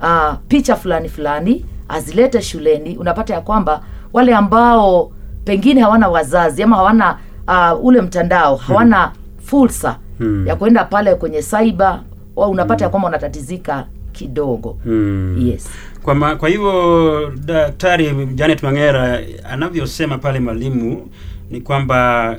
uh, 0.00 0.34
picha 0.48 0.76
fulani 0.76 1.08
fulani 1.08 1.64
azilete 1.88 2.42
shuleni 2.42 2.96
unapata 2.96 3.34
ya 3.34 3.40
kwamba 3.40 3.82
wale 4.12 4.34
ambao 4.34 5.12
pengine 5.44 5.80
hawana 5.80 6.08
wazazi 6.08 6.62
ama 6.62 6.76
hawana 6.76 7.18
uh, 7.48 7.84
ule 7.84 8.00
mtandao 8.00 8.56
hawana 8.56 9.12
fursa 9.44 9.96
Hmm. 10.18 10.46
ya 10.46 10.56
kuenda 10.56 10.84
pale 10.84 11.14
kwenye 11.14 11.42
saiba 11.42 12.02
unapata 12.36 12.50
unapata 12.50 12.84
ya 12.84 12.90
kwamba 12.90 13.08
unatatizika 13.08 13.86
kidogo 14.12 14.76
hmm. 14.84 15.46
yes 15.46 15.70
Kwa, 16.02 16.14
ma, 16.14 16.36
kwa 16.36 16.48
hivyo 16.48 17.32
Daktari 17.44 18.26
Janet 18.34 18.62
Mangera 18.62 19.20
anavyosema 19.50 20.18
pale 20.18 20.40
mwalimu 20.40 21.08
ni 21.50 21.60
kwamba 21.60 22.36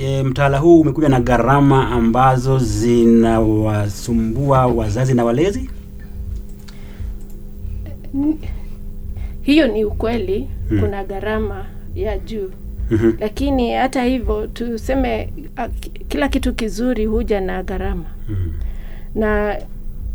e, 0.00 0.22
mtaala 0.22 0.58
huu 0.58 0.80
umekuja 0.80 1.08
na 1.08 1.20
gharama 1.20 1.88
ambazo 1.90 2.58
zinawasumbua 2.58 4.66
wazazi 4.66 5.14
na 5.14 5.24
walezi. 5.24 5.70
hiyo 9.42 9.68
ni 9.68 9.84
ukweli 9.84 10.48
hmm. 10.68 10.80
kuna 10.80 11.04
gharama 11.04 11.64
ya 11.94 12.18
juu 12.18 12.50
hmm. 12.88 13.16
lakini 13.20 13.72
hata 13.72 14.04
hivyo 14.04 14.46
tuseme 14.46 15.32
kila 16.08 16.28
kitu 16.28 16.54
kizuri 16.54 17.06
huja 17.06 17.40
na 17.40 17.62
gharama 17.62 18.04
Mm. 18.30 18.52
na 19.14 19.56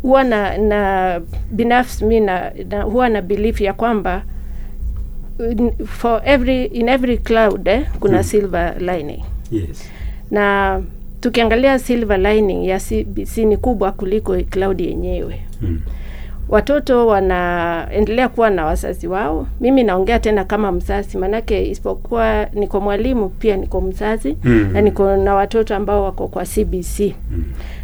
huwa 0.02 0.24
na, 0.24 0.58
na 0.58 1.20
binafsi 1.50 2.04
mi 2.04 2.20
na, 2.20 2.52
na 2.70 2.82
huwa 2.82 3.08
na 3.08 3.22
belief 3.22 3.60
ya 3.60 3.72
kwamba 3.72 4.22
for 5.86 6.22
every 6.24 6.64
in 6.64 6.88
every 6.88 7.18
cloud 7.18 7.68
eh, 7.68 7.86
kuna 8.00 8.16
Mm. 8.16 8.22
silver 8.24 8.74
lining 8.78 9.24
Yes. 9.52 9.90
na 10.30 10.80
tukiangalia 11.20 11.78
silver 11.78 12.18
lining 12.20 12.66
ya 12.68 12.78
CBC 12.80 13.36
ni 13.38 13.56
kubwa 13.56 13.92
kuliko 13.92 14.36
cloud 14.50 14.80
yenyewe 14.80 15.40
Mm. 15.62 15.80
watoto 16.48 17.06
wanaendelea 17.06 18.28
kuwa 18.28 18.50
na 18.50 18.64
wazazi 18.66 19.06
wao 19.08 19.46
mimi 19.60 19.82
naongea 19.84 20.18
tena 20.18 20.44
kama 20.44 20.72
mzazi 20.72 21.18
manake 21.18 21.70
isipokuwa 21.70 22.46
niko 22.54 22.80
mwalimu 22.80 23.28
pia 23.28 23.56
niko 23.56 23.80
mzazi 23.80 24.36
Mm. 24.44 24.70
na 24.72 24.80
niko 24.80 25.16
na 25.16 25.34
watoto 25.34 25.76
ambao 25.76 26.04
wako 26.04 26.28
kwa 26.28 26.44
cbc 26.44 27.14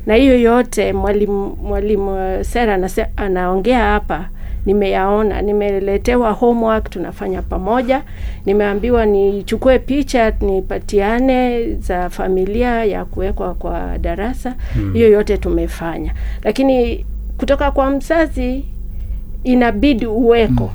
na 0.07 0.15
hiyo 0.15 0.41
yote 0.41 0.93
mwalimu 0.93 1.57
mwalimu 1.63 2.17
eh, 2.19 2.45
sera 2.45 2.89
anaongea 3.17 3.79
hapa 3.85 4.29
nimeyaona 4.67 5.43
nimeletewa 5.43 6.33
homework 6.33 6.91
tunafanya 6.91 7.43
pamoja. 7.43 8.03
Nimeambiwa 8.47 9.07
nichukue 9.07 9.79
picha 9.79 10.33
nipatiane 10.41 11.73
za 11.75 12.11
familia 12.11 12.85
ya 12.85 13.05
kuwekwa 13.05 13.55
kwa 13.55 13.99
darasa. 13.99 14.55
Hiyo 14.93 15.09
yote 15.11 15.37
tumefanya. 15.37 16.15
Lakini 16.45 17.05
kutoka 17.39 17.71
kwa 17.71 17.91
mzazi 17.91 18.65
inabidi 19.45 20.07
uweko. 20.07 20.71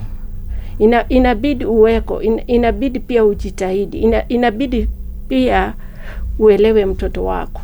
Ina, 0.80 1.10
inabidi 1.10 1.66
uweko. 1.66 2.22
In, 2.22 2.42
inabidi 2.48 3.00
pia 3.00 3.26
ujitahidi. 3.26 3.98
Ina, 3.98 4.28
inabidi 4.28 4.88
pia 5.28 5.74
uelewe 6.40 6.86
mtoto 6.86 7.26
wako. 7.26 7.62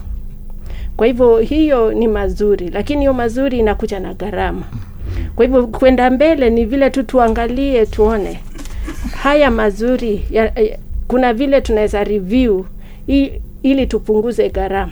Kwa 0.97 1.07
hivyo 1.07 1.37
hiyo 1.37 1.93
ni 1.93 2.07
mazuri. 2.07 2.69
Lakini 2.69 2.99
hiyo 2.99 3.13
mazuri 3.13 3.59
inakuja 3.59 3.99
na 3.99 4.13
gharama 4.13 4.63
kwa 5.35 5.45
hivyo 5.45 5.67
kwenda 5.67 6.09
mbele 6.09 6.49
ni 6.49 6.65
vile 6.65 6.89
tu 6.89 7.03
tuangalie 7.03 7.85
tuone. 7.85 8.39
Haya 9.23 9.51
mazuri 9.51 10.25
ya, 10.31 10.43
ya, 10.43 10.77
kuna 11.07 11.33
vile 11.33 11.61
tunaweza 11.61 12.03
review 12.03 12.63
i, 13.09 13.31
ili 13.63 13.87
tupunguze 13.87 14.49
gharama. 14.49 14.91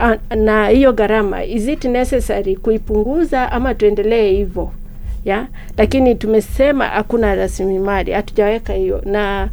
Ah, 0.00 0.16
na 0.36 0.68
hiyo 0.68 0.92
gharama 0.92 1.44
is 1.44 1.68
it 1.68 1.84
necessary 1.84 2.56
kuipunguza 2.56 3.52
ama 3.52 3.74
tuendelee 3.74 4.30
hivyo? 4.32 4.70
Ya 5.24 5.46
lakini 5.78 6.14
tumesema 6.14 6.84
hakuna 6.86 7.34
rasilimali 7.34 8.12
hatujaweka 8.12 8.72
hiyo. 8.72 9.02
Na 9.04 9.48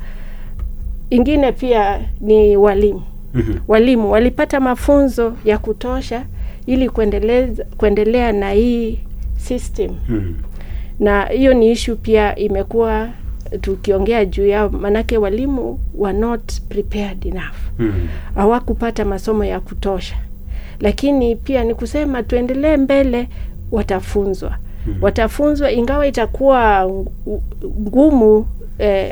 ingine 1.09 1.51
pia 1.51 1.99
ni 2.21 2.57
walimu. 2.57 3.01
Mhm. 3.33 3.53
walimu 3.67 4.11
walipata 4.11 4.59
mafunzo 4.59 5.33
ya 5.45 5.57
kutosha 5.57 6.23
ili 6.65 6.89
kuendeleza 6.89 7.65
kuendelea 7.77 8.31
na 8.31 8.51
hii 8.51 8.99
system 9.39 9.91
Mm. 10.09 10.35
na 10.99 11.25
hiyo 11.25 11.53
ni 11.53 11.71
ishu 11.71 11.95
pia 11.95 12.35
imekuwa 12.35 13.09
tukiongea 13.61 14.25
juu 14.25 14.47
yao 14.47 14.69
manake 14.69 15.17
walimu 15.17 15.79
were 15.97 16.17
not 16.19 16.61
prepared 16.69 17.25
enough 17.25 17.55
Mm. 17.79 18.07
hawakupata 18.35 19.05
masomo 19.05 19.45
ya 19.45 19.59
kutosha 19.59 20.15
lakini 20.79 21.35
pia 21.35 21.63
ni 21.63 21.75
kusema 21.75 22.23
tuendelee 22.23 22.77
mbele 22.77 23.27
watafunzwa 23.71 24.57
mm. 24.87 24.95
watafunzwa 25.01 25.71
ingawa 25.71 26.07
itakuwa 26.07 26.91
ngumu 27.81 28.45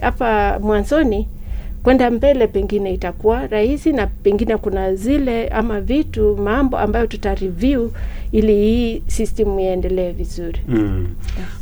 hapa 0.02 0.54
eh, 0.56 0.62
mwanzoni 0.62 1.28
kwenda 1.84 2.12
mbele 2.12 2.48
pengine 2.48 2.94
itakuwa 2.94 3.48
rahisi 3.48 3.94
na 3.94 4.08
pengine 4.08 4.58
kuna 4.58 4.96
zile 4.96 5.48
ama 5.48 5.82
vitu 5.82 6.38
mambo 6.38 6.78
ambayo 6.78 7.08
tuta 7.08 7.36
review 7.36 7.90
ili 8.32 8.54
hii 8.56 9.04
system 9.08 9.60
iendelee 9.60 10.12
vizuri 10.12 10.62
Mm. 10.68 11.08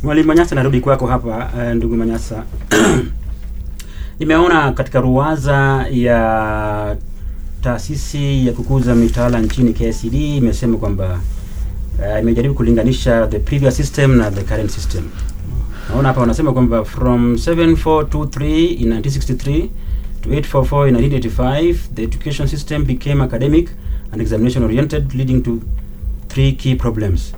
Mwalimu 0.02 0.26
Manyasa, 0.28 0.54
narudi 0.54 0.80
kwako 0.80 1.06
hapa 1.06 1.50
uh, 1.56 1.72
ndugu 1.74 1.96
Manyasa. 1.96 2.44
Nimeona 4.20 4.72
katika 4.72 5.00
ruwaza 5.00 5.86
ya 5.90 6.96
taasisi 7.62 8.46
ya 8.46 8.52
kukuza 8.52 8.94
mitaala 8.94 9.40
nchini 9.40 9.72
KICD 9.72 10.14
imesema 10.14 10.78
kwamba 10.78 11.20
uh, 11.98 12.20
imejaribu 12.20 12.54
kulinganisha 12.54 13.26
the 13.26 13.38
previous 13.38 13.76
system 13.76 14.16
na 14.16 14.30
the 14.30 14.42
current 14.42 14.70
system. 14.70 15.04
Naona 15.90 16.08
hapa 16.08 16.20
wanasema 16.20 16.52
kwamba 16.52 16.84
from 16.84 17.34
7423 17.34 18.66
in 18.82 18.92
1963 18.92 19.68
to 20.26 20.32
844 20.32 20.88
in 20.88 20.94
1985 20.94 21.94
the 21.94 22.02
education 22.02 22.48
system 22.48 22.84
became 22.84 23.20
academic 23.22 23.70
and 24.12 24.20
examination 24.20 24.62
oriented 24.64 25.14
leading 25.14 25.42
to 25.42 25.62
three 26.28 26.52
key 26.52 26.74
problems. 26.74 27.32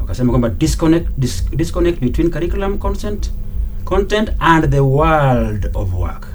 Wakasema 0.00 0.30
kwamba 0.30 0.48
disconnect, 0.48 1.08
dis, 1.18 1.44
disconnect 1.56 2.00
between 2.00 2.30
curriculum 2.30 2.78
content, 2.78 3.30
content 3.84 4.30
and 4.40 4.70
the 4.70 4.80
world 4.80 5.70
of 5.74 5.94
work. 5.94 6.28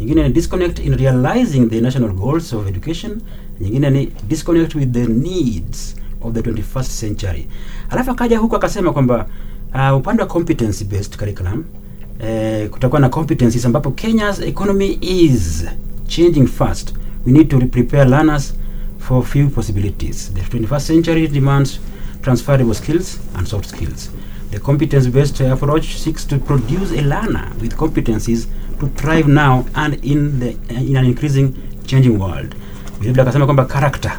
Nyingine 0.00 0.22
ni 0.22 0.28
disconnect 0.34 0.78
in 0.78 0.94
realizing 0.96 1.68
the 1.68 1.80
national 1.80 2.12
goals 2.12 2.52
of 2.52 2.66
education. 2.68 3.20
Nyingine 3.60 3.90
ni 3.90 4.12
disconnect 4.28 4.74
with 4.74 4.92
the 4.92 5.06
needs 5.06 5.94
of 6.20 6.34
the 6.34 6.42
21st 6.42 6.90
century. 6.90 7.46
Alafu 7.90 8.10
akaja 8.10 8.38
huku 8.38 8.56
akasema 8.56 8.92
kwamba 8.92 9.26
uh, 9.74 9.96
upande 9.98 10.22
wa 10.22 10.28
competency 10.28 10.84
based 10.84 11.16
curriculum 11.16 11.64
eh, 12.20 12.68
kutakuwa 12.70 13.00
na 13.00 13.08
competencies 13.08 13.64
ambapo 13.66 13.90
Kenya's 13.90 14.40
economy 14.40 14.98
is 15.00 15.64
changing 16.06 16.46
fast. 16.46 16.94
We 17.26 17.32
need 17.32 17.48
to 17.48 17.58
prepare 17.58 18.04
learners 18.04 18.54
for 18.98 19.24
few 19.24 19.48
possibilities. 19.50 20.32
The 20.34 20.40
21st 20.58 20.80
century 20.80 21.28
demands 21.28 21.80
transferable 22.22 22.74
skills 22.74 23.18
and 23.34 23.46
soft 23.46 23.66
skills. 23.68 24.10
The 24.50 24.58
competence-based 24.58 25.40
approach 25.40 25.96
seeks 25.98 26.24
to 26.26 26.38
produce 26.38 26.92
a 26.92 27.02
learner 27.02 27.52
with 27.60 27.76
competencies 27.76 28.46
to 28.80 28.86
thrive 28.88 29.28
now 29.28 29.64
and 29.74 29.94
in 30.04 30.38
the 30.40 30.56
in 30.70 30.96
an 30.96 31.04
increasing 31.04 31.54
changing 31.86 32.18
world. 32.18 32.54
Vilevile 33.00 33.22
akasema 33.22 33.44
kwamba 33.44 33.64
character 33.64 34.12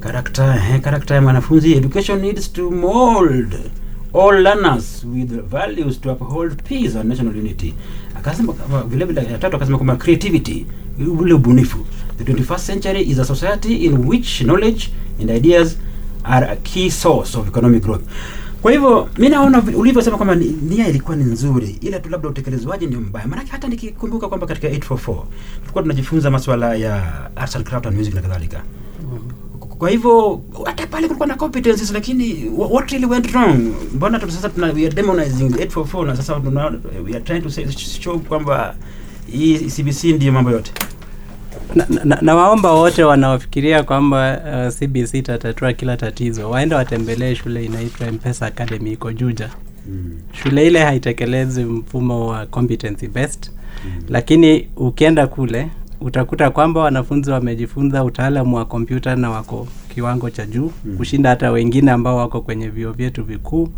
character 0.00 0.62
eh, 0.74 0.80
character 0.80 1.14
ya 1.16 1.22
mwanafunzi 1.22 1.72
education 1.74 2.20
needs 2.20 2.52
to 2.52 2.70
mold 2.70 3.54
all 4.14 4.42
learners 4.42 5.04
with 5.14 5.30
values 5.50 6.00
to 6.00 6.10
uphold 6.12 6.62
peace 6.62 6.98
and 6.98 7.04
national 7.08 7.36
unity. 7.36 7.74
Akasema 8.16 8.54
vile 8.88 9.04
vile 9.04 9.24
ya 9.24 9.38
tatu 9.38 9.56
akasema 9.56 9.78
kwamba 9.78 9.96
creativity 9.96 10.66
ule 11.18 11.34
ubunifu. 11.34 11.78
The 12.18 12.32
21st 12.32 12.58
century 12.66 13.02
is 13.02 13.18
a 13.18 13.24
society 13.24 13.74
in 13.84 14.08
which 14.08 14.38
knowledge 14.42 14.90
and 15.20 15.30
ideas 15.30 15.78
are 16.24 16.46
a 16.46 16.56
key 16.56 16.90
source 16.90 17.38
of 17.38 17.48
economic 17.48 17.82
growth. 17.82 18.02
Kwa 18.62 18.72
hivyo 18.72 19.08
mi 19.18 19.28
naona 19.28 19.62
ulivyosema 19.76 20.16
kwamba 20.16 20.34
nia 20.68 20.88
ilikuwa 20.88 21.16
ni 21.16 21.24
nzuri 21.24 21.78
ila 21.80 21.98
tu 22.00 22.08
labda 22.08 22.28
utekelezwaji 22.28 22.86
ndio 22.86 23.00
mbaya. 23.00 23.26
Maanake 23.26 23.50
hata 23.50 23.68
nikikumbuka 23.68 24.28
kwamba 24.28 24.46
katika 24.46 24.68
844 24.68 25.16
tulikuwa 25.60 25.82
tunajifunza 25.82 26.30
maswala 26.30 26.74
ya 26.74 27.02
arts 27.36 27.56
and 27.56 27.64
craft 27.66 27.86
and 27.86 27.96
music 27.98 28.14
na 28.14 28.20
kadhalika 28.22 28.62
kwa 29.82 29.90
hivyo 29.90 30.40
hata 30.64 30.86
pale 30.86 31.06
kulikuwa 31.06 31.26
na 31.28 31.34
competencies 31.34 31.92
lakini 31.92 32.48
wha- 32.56 32.66
what 32.66 32.90
really 32.90 33.06
went 33.06 33.32
wrong? 33.32 33.58
Mbona 33.94 34.20
sasa 34.20 34.48
tuna 34.48 34.66
we 34.66 34.86
are 34.86 34.94
demonizing 34.94 35.44
844 35.48 36.06
na 36.06 36.16
sasa 36.16 36.40
tuna, 36.40 36.64
we 37.04 37.10
are 37.14 37.20
trying 37.20 37.40
to 37.40 37.50
say, 37.50 37.66
show 38.00 38.18
kwamba 38.18 38.74
hii 39.32 39.58
CBC 39.58 40.04
ndiyo 40.04 40.32
mambo 40.32 40.50
yote. 40.50 40.72
Na, 41.74 41.86
na, 42.04 42.18
na 42.20 42.34
waomba 42.34 42.72
wote 42.72 43.04
wanaofikiria 43.04 43.82
kwamba 43.82 44.40
uh, 44.68 44.74
CBC 44.78 45.14
itatatua 45.14 45.72
kila 45.72 45.96
tatizo 45.96 46.50
waende 46.50 46.74
watembelee 46.74 47.34
shule 47.34 47.64
inaitwa 47.64 48.12
Mpesa 48.12 48.46
Academy 48.46 48.92
iko 48.92 49.12
Juja. 49.12 49.50
Shule 50.32 50.66
ile 50.66 50.78
haitekelezi 50.84 51.64
mfumo 51.64 52.26
wa 52.28 52.46
competency 52.46 53.08
based 53.08 53.50
lakini 54.08 54.68
ukienda 54.76 55.26
kule 55.26 55.68
utakuta 56.04 56.50
kwamba 56.50 56.80
wanafunzi 56.80 57.30
wamejifunza 57.30 58.04
utaalamu 58.04 58.56
wa 58.56 58.64
kompyuta 58.64 59.16
na 59.16 59.30
wako 59.30 59.66
kiwango 59.94 60.30
cha 60.30 60.46
juu 60.46 60.70
kushinda 60.96 61.30
hata 61.30 61.50
wengine 61.50 61.90
ambao 61.90 62.16
wako 62.16 62.40
kwenye 62.40 62.68
vyuo 62.68 62.92
vyetu 62.92 63.24
vikuu. 63.24 63.68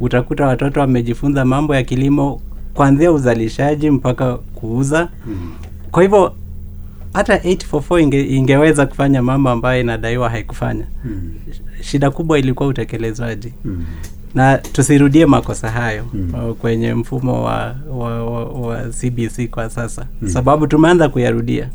Utakuta 0.00 0.46
watoto 0.46 0.80
wamejifunza 0.80 1.44
mambo 1.44 1.74
ya 1.74 1.82
kilimo 1.82 2.40
kuanzia 2.74 3.12
uzalishaji 3.12 3.90
mpaka 3.90 4.34
kuuza. 4.36 5.08
Kwa 5.90 6.02
hivyo 6.02 6.34
hata 7.12 7.36
844 7.36 8.00
inge, 8.02 8.22
ingeweza 8.36 8.86
kufanya 8.86 9.22
mambo 9.22 9.50
ambayo 9.50 9.80
inadaiwa 9.80 10.30
haikufanya. 10.30 10.86
Shida 11.80 12.10
kubwa 12.10 12.38
ilikuwa 12.38 12.68
utekelezwaji 12.68 13.52
na 14.34 14.58
tusirudie 14.58 15.26
makosa 15.26 15.70
hayo 15.70 16.04
mm. 16.14 16.54
kwenye 16.58 16.94
mfumo 16.94 17.44
wa, 17.44 17.74
wa, 17.90 18.24
wa, 18.30 18.44
wa 18.44 18.82
CBC 18.82 19.48
kwa 19.50 19.70
sasa. 19.70 20.06
Sababu 20.26 20.66
tumeanza 20.66 21.08
kuyarudia. 21.08 21.68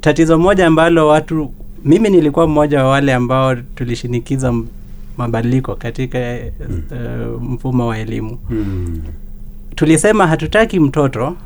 Tatizo 0.00 0.38
moja 0.38 0.66
ambalo 0.66 1.08
watu, 1.08 1.52
mimi 1.84 2.10
nilikuwa 2.10 2.46
mmoja 2.46 2.84
wa 2.84 2.90
wale 2.90 3.14
ambao 3.14 3.54
tulishinikiza 3.54 4.54
mabadiliko 5.18 5.74
katika 5.74 6.18
uh, 6.90 7.42
mfumo 7.42 7.86
wa 7.86 7.98
elimu. 7.98 8.38
Tulisema 9.74 10.26
hatutaki 10.26 10.80
mtoto 10.80 11.36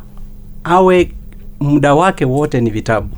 awe 0.65 1.13
muda 1.61 1.95
wake 1.95 2.25
wote 2.25 2.61
ni 2.61 2.71
vitabu 2.71 3.09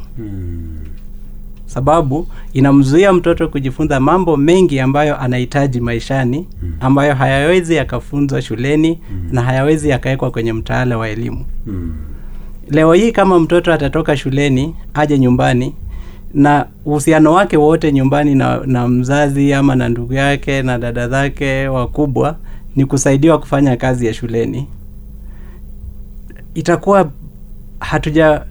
sababu 1.69 2.27
inamzuia 2.53 3.13
mtoto 3.13 3.49
kujifunza 3.49 4.01
mambo 4.01 4.37
mengi 4.37 4.81
ambayo 4.81 5.21
anahitaji 5.21 5.81
maishani 5.81 6.47
ambayo 6.81 7.15
hayawezi 7.15 7.75
yakafunzwa 7.75 8.43
shuleni 8.43 8.99
na 9.31 9.43
hayawezi 9.43 9.89
yakawekwa 9.89 10.31
kwenye 10.31 10.53
mtaala 10.53 10.99
wa 10.99 11.09
elimu. 11.09 11.45
Leo 12.71 12.93
hii 12.93 13.13
kama 13.13 13.39
mtoto 13.41 13.73
atatoka 13.73 14.17
shuleni 14.17 14.75
aje 14.95 15.19
nyumbani 15.19 15.75
na 16.35 16.67
uhusiano 16.85 17.33
wake 17.33 17.57
wote 17.57 17.93
nyumbani 17.93 18.35
na, 18.35 18.61
na 18.67 18.89
mzazi 18.89 19.53
ama 19.55 19.77
na 19.77 19.89
ndugu 19.89 20.13
yake 20.13 20.63
na 20.63 20.79
dada 20.79 21.09
zake 21.09 21.69
wakubwa 21.69 22.37
ni 22.77 22.85
kusaidiwa 22.85 23.39
kufanya 23.39 23.77
kazi 23.77 24.07
ya 24.07 24.15
shuleni, 24.15 24.67
itakuwa 26.55 27.11
hatuja 27.81 28.43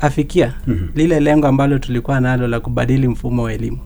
afikia. 0.00 0.54
Lile 0.94 1.20
lengo 1.20 1.46
ambalo 1.46 1.78
tulikuwa 1.78 2.20
nalo 2.20 2.48
la 2.48 2.60
kubadili 2.60 3.08
mfumo 3.08 3.42
wa 3.42 3.52
elimu. 3.52 3.78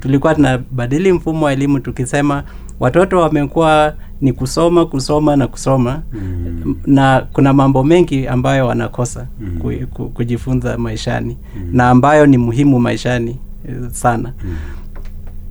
Tulikuwa 0.00 0.34
tunabadili 0.34 1.12
mfumo 1.12 1.44
wa 1.46 1.52
elimu 1.52 1.80
tukisema 1.80 2.42
watoto 2.80 3.20
wamekuwa 3.20 3.94
ni 4.20 4.32
kusoma 4.32 4.86
kusoma 4.86 5.36
na 5.36 5.46
kusoma. 5.46 6.02
M- 6.14 6.76
na 6.86 7.26
kuna 7.32 7.52
mambo 7.52 7.84
mengi 7.84 8.26
ambayo 8.28 8.66
wanakosa 8.66 9.26
ku, 9.60 9.72
ku, 9.90 10.08
kujifunza 10.08 10.78
maishani 10.78 11.36
na 11.72 11.90
ambayo 11.90 12.26
ni 12.26 12.38
muhimu 12.38 12.80
maishani 12.80 13.38
eh, 13.68 13.76
sana. 13.90 14.32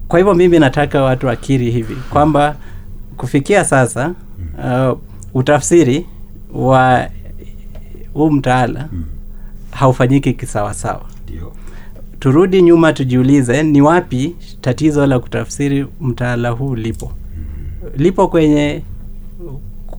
Kwa 0.07 0.19
hivyo 0.19 0.33
mimi 0.33 0.59
nataka 0.59 1.01
watu 1.01 1.27
wakiri 1.27 1.71
hivi 1.71 1.95
kwamba 2.09 2.55
kufikia 3.17 3.65
sasa 3.65 4.13
uh, 4.91 4.97
utafsiri 5.33 6.05
wa 6.53 7.07
huu 8.13 8.31
mtaala 8.31 8.87
haufanyiki 9.79 10.33
kisawasawa. 10.33 11.05
ndio. 11.23 11.51
Turudi 12.19 12.61
nyuma 12.61 12.93
tujiulize, 12.93 13.63
ni 13.63 13.81
wapi 13.81 14.35
tatizo 14.61 15.05
la 15.07 15.19
kutafsiri 15.19 15.85
mtaala 16.01 16.49
huu 16.49 16.75
lipo? 16.75 17.11
Lipo 17.97 18.27
kwenye 18.27 18.81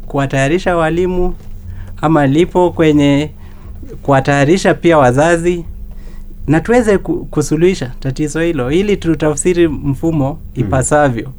kuwatayarisha 0.07 0.77
walimu 0.77 1.35
ama 2.03 2.27
lipo 2.27 2.71
kwenye 2.71 3.31
kuwatayarisha 4.03 4.75
pia 4.75 4.99
wazazi, 4.99 5.65
na 6.47 6.61
tuweze 6.61 6.99
kusuluhisha 6.99 7.93
tatizo 8.01 8.41
hilo 8.41 8.73
ili 8.73 8.97
tutafsiri 8.97 9.69
mfumo 9.69 10.39
ipasavyo. 10.55 11.33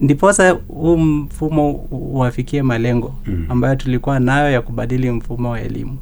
Ndiposa 0.00 0.50
huu 0.68 0.96
mfumo 0.96 1.70
uwafikie 1.90 2.62
malengo 2.62 3.14
ambayo 3.48 3.76
tulikuwa 3.76 4.20
nayo 4.20 4.50
ya 4.52 4.62
kubadili 4.62 5.10
mfumo 5.10 5.50
wa 5.50 5.60
elimu. 5.60 5.98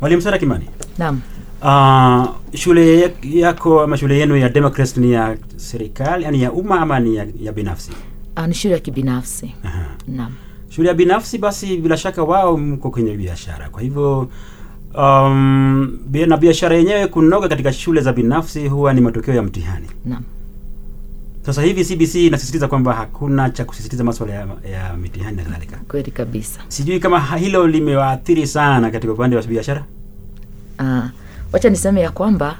Mwalimu 0.00 0.22
Sara 0.22 0.38
Kimani 0.38 0.64
naam 0.98 1.20
Uh, 1.62 2.26
shule 2.54 3.14
yako 3.22 3.80
ama 3.80 3.96
shule 3.96 4.18
yenu 4.18 4.36
ya 4.36 4.48
Democrats 4.48 4.96
ni 4.96 5.12
ya 5.12 5.36
serikali 5.56 6.24
yani 6.24 6.42
ya 6.42 6.52
umma 6.52 6.80
ama 6.80 7.00
ni 7.00 7.16
ya, 7.16 7.26
ya 7.40 7.52
binafsi? 7.52 7.90
Uh, 8.36 8.46
ni 8.46 8.54
shule 8.54 8.74
ya 8.74 8.80
kibinafsi 8.80 9.54
Aha. 9.64 9.86
naam 10.08 10.32
Shule 10.68 10.88
ya 10.88 10.94
binafsi 10.94 11.38
basi 11.38 11.76
bila 11.76 11.96
shaka 11.96 12.22
wao 12.24 12.56
mko 12.56 12.90
kwenye 12.90 13.16
biashara. 13.16 13.68
Kwa 13.68 13.82
hivyo 13.82 14.28
um, 14.94 15.98
na 16.26 16.36
biashara 16.36 16.76
yenyewe 16.76 17.06
kunoga 17.06 17.48
katika 17.48 17.72
shule 17.72 18.00
za 18.00 18.12
binafsi 18.12 18.68
huwa 18.68 18.92
ni 18.92 19.00
matokeo 19.00 19.34
ya 19.34 19.42
mtihani. 19.42 19.86
naam 20.04 20.22
Sasa 21.46 21.62
hivi 21.62 21.84
CBC 21.84 22.14
inasisitiza 22.14 22.68
kwamba 22.68 22.92
hakuna 22.94 23.50
cha 23.50 23.64
kusisitiza 23.64 24.04
masuala 24.04 24.32
ya, 24.34 24.46
ya 24.72 24.94
mitihani 24.96 25.36
na 25.36 25.42
kadhalika. 25.42 25.76
kweli 25.88 26.10
kabisa 26.10 26.60
Sijui 26.68 27.00
kama 27.00 27.20
hilo 27.20 27.66
limewaathiri 27.66 28.46
sana 28.46 28.90
katika 28.90 29.12
upande 29.12 29.36
wa 29.36 29.42
biashara. 29.42 29.84
Uh, 30.80 31.04
wacha 31.52 31.70
niseme 31.70 32.00
ya 32.00 32.10
kwamba 32.10 32.56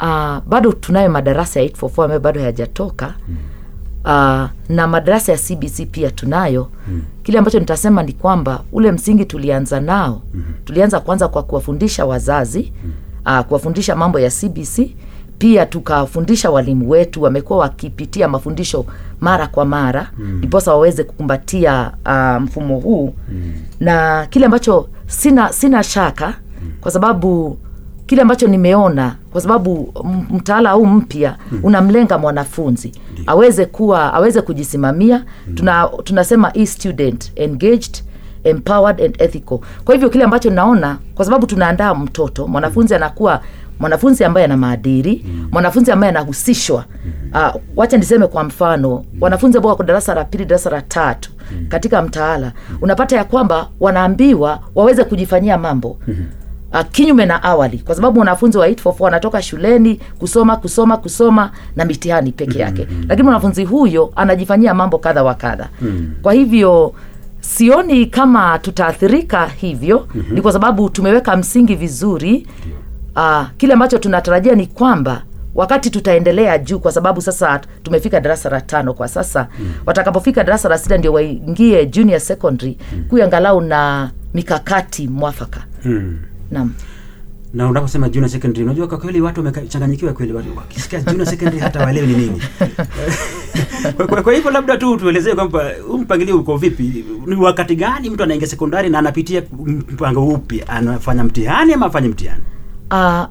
uh, 0.00 0.38
bado 0.48 0.72
tunayo 0.72 1.10
madarasa 1.10 1.60
ya 1.60 1.66
844 1.68 2.02
ambayo 2.04 2.20
bado 2.20 2.40
hayajatoka 2.40 3.14
Ah, 4.04 4.48
na 4.68 4.86
madarasa 4.86 5.32
ya 5.32 5.38
CBC 5.38 5.86
pia 5.90 6.10
tunayo. 6.10 6.68
Kile 7.22 7.38
ambacho 7.38 7.58
nitasema 7.60 8.02
ni 8.02 8.12
kwamba 8.12 8.62
ule 8.72 8.92
msingi 8.92 9.24
tulianza 9.24 9.80
nao, 9.80 10.22
tulianza 10.64 11.00
kwanza 11.00 11.28
kwa 11.28 11.42
kuwafundisha 11.42 12.06
wazazi 12.06 12.72
ah, 13.24 13.42
kuwafundisha 13.42 13.96
mambo 13.96 14.20
ya 14.20 14.30
CBC 14.30 14.78
pia 15.38 15.66
tukawafundisha 15.66 16.50
walimu 16.50 16.90
wetu, 16.90 17.22
wamekuwa 17.22 17.58
wakipitia 17.58 18.28
mafundisho 18.28 18.86
mara 19.20 19.46
kwa 19.46 19.64
mara 19.64 20.10
ndiposa 20.18 20.70
waweze 20.72 21.04
kukumbatia 21.04 21.92
uh, 22.06 22.42
mfumo 22.42 22.78
huu. 22.80 23.14
Na 23.80 24.26
kile 24.30 24.44
ambacho 24.46 24.88
sina 25.06 25.52
sina 25.52 25.82
shaka 25.82 26.34
kwa 26.80 26.90
sababu 26.90 27.58
kile 28.06 28.22
ambacho 28.22 28.46
nimeona 28.48 29.16
kwa 29.32 29.40
sababu 29.40 29.94
mtaala 30.30 30.72
huu 30.72 30.86
mpya 30.86 31.36
unamlenga 31.62 32.18
mwanafunzi. 32.18 32.92
Aweze 33.26 33.66
kuwa 33.66 34.14
aweze 34.14 34.42
kujisimamia. 34.42 35.24
Tuna 35.54 35.88
tunasema 36.04 36.50
e 36.54 36.66
student 36.66 37.32
engaged 37.36 38.02
empowered 38.44 39.00
and 39.02 39.22
ethical. 39.22 39.58
Kwa 39.84 39.94
hivyo 39.94 40.10
kile 40.10 40.24
ambacho 40.24 40.50
naona 40.50 40.98
kwa 41.14 41.24
sababu 41.24 41.46
tunaandaa 41.46 41.94
mtoto 41.94 42.46
mwanafunzi 42.46 42.94
anakuwa 42.94 43.40
mwanafunzi 43.80 44.24
ambaye 44.24 44.44
ana 44.44 44.56
maadili 44.56 45.24
mwanafunzi 45.52 45.90
ambaye 45.92 46.10
anahusishwa. 46.10 46.84
Uh, 47.34 47.60
wacha 47.76 47.96
niseme 47.96 48.26
kwa 48.26 48.44
mfano 48.44 49.04
wanafunzi 49.20 49.56
ambao 49.58 49.70
wako 49.70 49.82
darasa 49.82 50.14
la 50.14 50.24
pili 50.24 50.44
darasa 50.44 50.70
la 50.70 50.82
tatu 50.82 51.30
katika 51.68 52.02
mtaala 52.02 52.52
unapata 52.80 53.16
ya 53.16 53.24
kwamba 53.24 53.68
wanaambiwa 53.80 54.60
waweze 54.74 55.04
kujifanyia 55.04 55.58
mambo. 55.58 55.98
Uh, 56.72 56.80
kinyume 56.92 57.26
na 57.26 57.42
awali 57.42 57.78
kwa 57.78 57.94
sababu 57.94 58.18
wanafunzi 58.20 58.58
wa 58.58 58.68
844 58.68 58.94
wanatoka 59.02 59.42
shuleni 59.42 60.00
kusoma 60.18 60.56
kusoma 60.56 60.96
kusoma 60.96 61.50
na 61.76 61.84
mitihani 61.84 62.32
peke 62.32 62.58
yake. 62.58 62.86
Lakini 63.08 63.22
mwanafunzi 63.22 63.64
huyo 63.64 64.12
anajifanyia 64.16 64.74
mambo 64.74 64.98
kadha 64.98 65.22
wa 65.24 65.34
kadha. 65.34 65.68
Kwa 66.22 66.32
hivyo 66.32 66.94
sioni 67.40 68.06
kama 68.06 68.58
tutaathirika 68.58 69.46
hivyo 69.46 70.08
ni 70.30 70.42
kwa 70.42 70.52
sababu 70.52 70.88
tumeweka 70.88 71.36
msingi 71.36 71.74
vizuri 71.74 72.46
uh, 73.18 73.46
kile 73.56 73.72
ambacho 73.72 73.98
tunatarajia 73.98 74.54
ni 74.54 74.66
kwamba 74.66 75.22
wakati 75.54 75.90
tutaendelea 75.90 76.58
juu 76.58 76.78
kwa 76.78 76.92
sababu 76.92 77.20
sasa 77.20 77.60
tumefika 77.82 78.20
darasa 78.20 78.50
la 78.50 78.60
tano 78.60 78.94
kwa 78.94 79.08
sasa 79.08 79.48
mm. 79.60 79.72
watakapofika 79.86 80.44
darasa 80.44 80.68
la 80.68 80.78
sita 80.78 80.98
ndio 80.98 81.12
waingie 81.12 81.86
junior 81.86 82.20
secondary 82.20 82.78
mm. 82.92 83.04
kuya 83.08 83.24
angalau 83.24 83.60
na 83.60 84.10
mikakati 84.34 85.08
mwafaka. 85.08 85.64
Mm. 85.84 86.18
naam. 86.50 86.72
Na 87.54 87.68
unaposema 87.68 88.08
junior 88.08 88.30
secondary 88.30 88.64
unajua 88.64 88.86
kwa 88.86 88.98
kweli 88.98 89.20
watu 89.20 89.44
wamechanganyikiwa 89.44 90.12
kweli 90.12 90.32
watu. 90.32 90.48
Wakisikia 90.56 91.00
junior 91.00 91.26
secondary 91.26 91.58
hata 91.58 91.84
waelewi 91.84 92.06
ni 92.06 92.16
nini. 92.16 92.42
Kwa, 93.96 94.06
kwa, 94.08 94.22
kwa 94.22 94.32
hivyo 94.34 94.50
labda 94.50 94.76
tu 94.76 94.96
tuelezee 94.96 95.34
kwamba 95.34 95.72
mpangilio 96.00 96.38
uko 96.38 96.56
vipi? 96.56 97.04
Ni 97.26 97.34
wakati 97.34 97.76
gani 97.76 98.10
mtu 98.10 98.22
anaingia 98.22 98.48
sekondari 98.48 98.90
na 98.90 98.98
anapitia 98.98 99.42
mpango 99.66 100.26
upi? 100.28 100.64
Anafanya 100.68 101.24
mtihani 101.24 101.72
ama 101.72 101.86
afanye 101.86 102.08
mtihani 102.08 102.42
uh, 102.90 103.24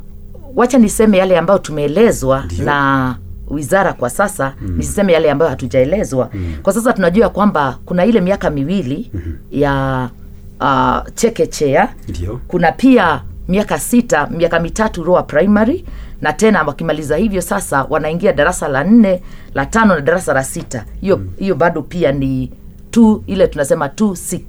wacha 0.56 0.78
niseme 0.78 1.18
yale 1.18 1.38
ambayo 1.38 1.60
tumeelezwa 1.60 2.44
na 2.66 3.16
wizara 3.50 3.94
kwa 3.94 4.10
sasa 4.10 4.54
mm. 4.62 4.78
nisiseme 4.78 5.14
yale 5.14 5.32
ambayo 5.32 5.50
hatujaelezwa. 5.50 6.30
Mm. 6.34 6.54
kwa 6.64 6.74
sasa 6.74 6.94
tunajua 6.94 7.30
kwamba 7.30 7.78
kuna 7.86 8.06
ile 8.06 8.22
miaka 8.22 8.50
miwili 8.50 9.12
mm-hmm. 9.14 9.38
ya 9.52 10.10
uh, 10.62 11.14
chekechea 11.16 11.90
ndio. 12.08 12.42
Kuna 12.48 12.72
pia 12.72 13.22
miaka 13.48 13.80
sita 13.80 14.28
miaka 14.28 14.60
mitatu 14.60 15.04
roa 15.04 15.24
primary 15.24 15.86
na 16.22 16.34
tena 16.34 16.64
wakimaliza 16.64 17.18
hivyo 17.18 17.42
sasa 17.42 17.84
wanaingia 17.90 18.34
darasa 18.34 18.68
la 18.68 18.84
nne 18.84 19.22
la 19.54 19.66
tano 19.66 19.96
na 19.96 20.02
darasa 20.02 20.34
la 20.34 20.44
sita. 20.44 20.86
Hiyo 21.02 21.22
hiyo 21.40 21.56
bado 21.56 21.82
pia 21.82 22.12
ni 22.12 22.52
two, 22.92 23.24
ile 23.28 23.48
tunasema 23.48 23.90
two 23.90 24.16
six. 24.16 24.44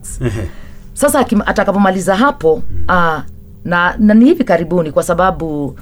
Sasa 0.94 1.26
atakapomaliza 1.46 2.16
hapo 2.16 2.52
uh, 2.88 3.18
na, 3.64 3.96
na 3.98 4.14
ni 4.14 4.24
hivi 4.24 4.44
karibuni 4.44 4.92
kwa 4.92 5.02
sababu 5.02 5.78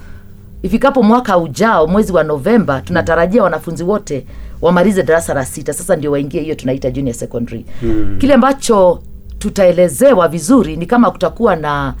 ifikapo 0.63 1.03
mwaka 1.03 1.37
ujao 1.37 1.87
mwezi 1.87 2.13
wa 2.13 2.23
novemba 2.23 2.81
tunatarajia 2.81 3.43
wanafunzi 3.43 3.83
wote 3.83 4.25
wamalize 4.61 5.03
darasa 5.03 5.33
la 5.33 5.45
sita 5.45 5.73
sasa 5.73 5.95
ndio 5.95 6.11
waingie 6.11 6.41
hiyo 6.41 6.55
tunaita 6.55 6.91
junior 6.91 7.15
secondary 7.15 7.65
hmm. 7.81 8.17
kile 8.19 8.33
ambacho 8.33 8.99
tutaelezewa 9.39 10.27
vizuri 10.27 10.77
ni 10.77 10.85
kama 10.85 11.11
kutakuwa 11.11 11.55
na 11.55 11.93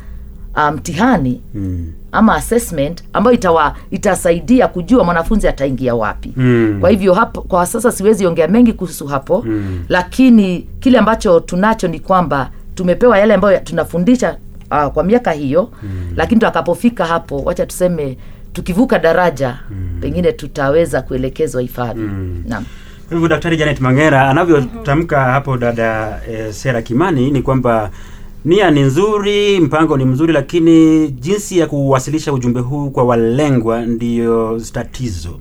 mtihani 0.57 0.77
mtihani 0.77 1.41
hmm. 1.53 1.93
ama 2.11 2.35
assessment 2.35 3.03
ambayo 3.13 3.35
itawa, 3.35 3.75
itasaidia 3.91 4.67
kujua 4.67 5.03
mwanafunzi 5.03 5.47
ataingia 5.47 5.95
wapi 5.95 6.29
hmm. 6.35 6.77
kwa 6.81 6.89
hivyo 6.89 7.13
hapo 7.13 7.41
kwa 7.41 7.65
sasa 7.65 7.91
siwezi 7.91 8.25
ongea 8.25 8.47
mengi 8.47 8.73
kuhusu 8.73 9.07
hapo 9.07 9.37
hmm. 9.37 9.79
lakini 9.89 10.67
kile 10.79 10.97
ambacho 10.97 11.39
tunacho 11.39 11.87
ni 11.87 11.99
kwamba 11.99 12.49
tumepewa 12.75 13.17
yale 13.19 13.33
ambayo 13.33 13.59
tunafundisha 13.59 14.37
uh, 14.71 14.85
kwa 14.87 15.03
miaka 15.03 15.31
hiyo 15.31 15.71
mm. 15.83 15.89
lakini 16.15 16.39
tutakapofika 16.39 17.05
hapo 17.05 17.37
wacha 17.39 17.65
tuseme 17.65 18.17
tukivuka 18.53 18.99
daraja 18.99 19.59
mm. 19.71 19.97
pengine 20.01 20.31
tutaweza 20.31 21.01
kuelekezwa 21.01 21.61
hifadhi 21.61 21.99
mm. 22.01 22.43
naam 22.47 22.65
hivyo 23.09 23.27
Daktari 23.27 23.57
Janet 23.57 23.79
Mangera 23.79 24.29
anavyotamka 24.29 25.19
hapo 25.19 25.57
dada 25.57 26.21
e, 26.31 26.53
Sera 26.53 26.81
Kimani 26.81 27.31
ni 27.31 27.41
kwamba 27.41 27.91
nia 28.45 28.71
ni 28.71 28.81
nzuri, 28.81 29.59
mpango 29.59 29.97
ni 29.97 30.05
mzuri, 30.05 30.33
lakini 30.33 31.07
jinsi 31.11 31.57
ya 31.59 31.67
kuwasilisha 31.67 32.33
ujumbe 32.33 32.59
huu 32.59 32.89
kwa 32.89 33.03
walengwa 33.03 33.81
ndiyo 33.85 34.61
tatizo. 34.73 35.39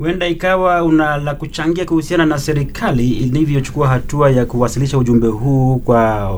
Huenda 0.00 0.26
ikawa 0.28 0.82
una 0.84 1.16
la 1.16 1.34
kuchangia 1.34 1.84
kuhusiana 1.84 2.26
na 2.26 2.38
serikali 2.38 3.10
ilivyochukua 3.10 3.88
hatua 3.88 4.30
ya 4.30 4.46
kuwasilisha 4.46 4.98
ujumbe 4.98 5.26
huu 5.26 5.76
kwa 5.78 6.30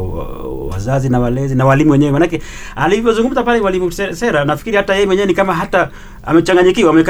wazazi 0.71 1.09
na 1.09 1.21
walezi 1.21 1.55
na 1.55 1.65
walimu 1.67 1.91
wenyewe. 1.93 2.13
Manake 2.13 2.43
alivyozungumza 2.77 3.43
pale 3.43 3.61
walimu 3.61 3.93
Sera, 3.93 4.45
nafikiri 4.45 4.77
hata 4.77 4.95
yeye 4.95 5.07
mwenyewe 5.07 5.27
ni 5.27 5.35
kama 5.35 5.55
hata 5.55 5.91
amechanganyikiwa, 6.27 7.03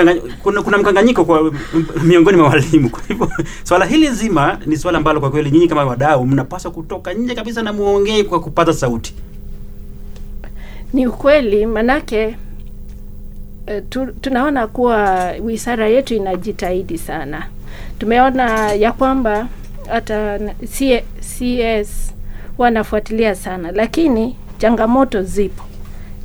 kuna, 0.42 0.62
kuna 0.62 0.78
mkanganyiko 0.78 1.24
kwa 1.24 1.52
miongoni 2.04 2.36
mwa 2.36 2.48
walimu. 2.48 2.90
Kwa 2.90 3.00
hivyo 3.08 3.30
swala 3.64 3.84
hili 3.86 4.08
zima 4.08 4.58
ni 4.66 4.76
swala 4.76 4.98
ambalo 4.98 5.20
kwa 5.20 5.30
kweli 5.30 5.50
nyinyi 5.50 5.68
kama 5.68 5.84
wadau 5.84 6.26
mnapaswa 6.26 6.70
kutoka 6.70 7.12
nje 7.12 7.34
kabisa 7.34 7.62
na 7.62 7.72
muongee 7.72 8.22
kwa 8.22 8.40
kupaza 8.40 8.72
sauti. 8.72 9.14
Ni 10.92 11.06
ukweli 11.06 11.66
manake 11.66 12.36
tu, 13.88 14.06
tunaona 14.20 14.66
kuwa 14.66 15.30
wizara 15.42 15.88
yetu 15.88 16.14
inajitahidi 16.14 16.98
sana. 16.98 17.46
Tumeona 17.98 18.72
ya 18.72 18.92
kwamba 18.92 19.48
hata 19.88 20.38
CS 20.60 22.12
wanafuatilia 22.58 23.34
sana, 23.34 23.72
lakini 23.72 24.36
changamoto 24.58 25.22
zipo, 25.22 25.64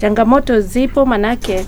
changamoto 0.02 0.60
zipo 0.62 1.06
manake 1.06 1.66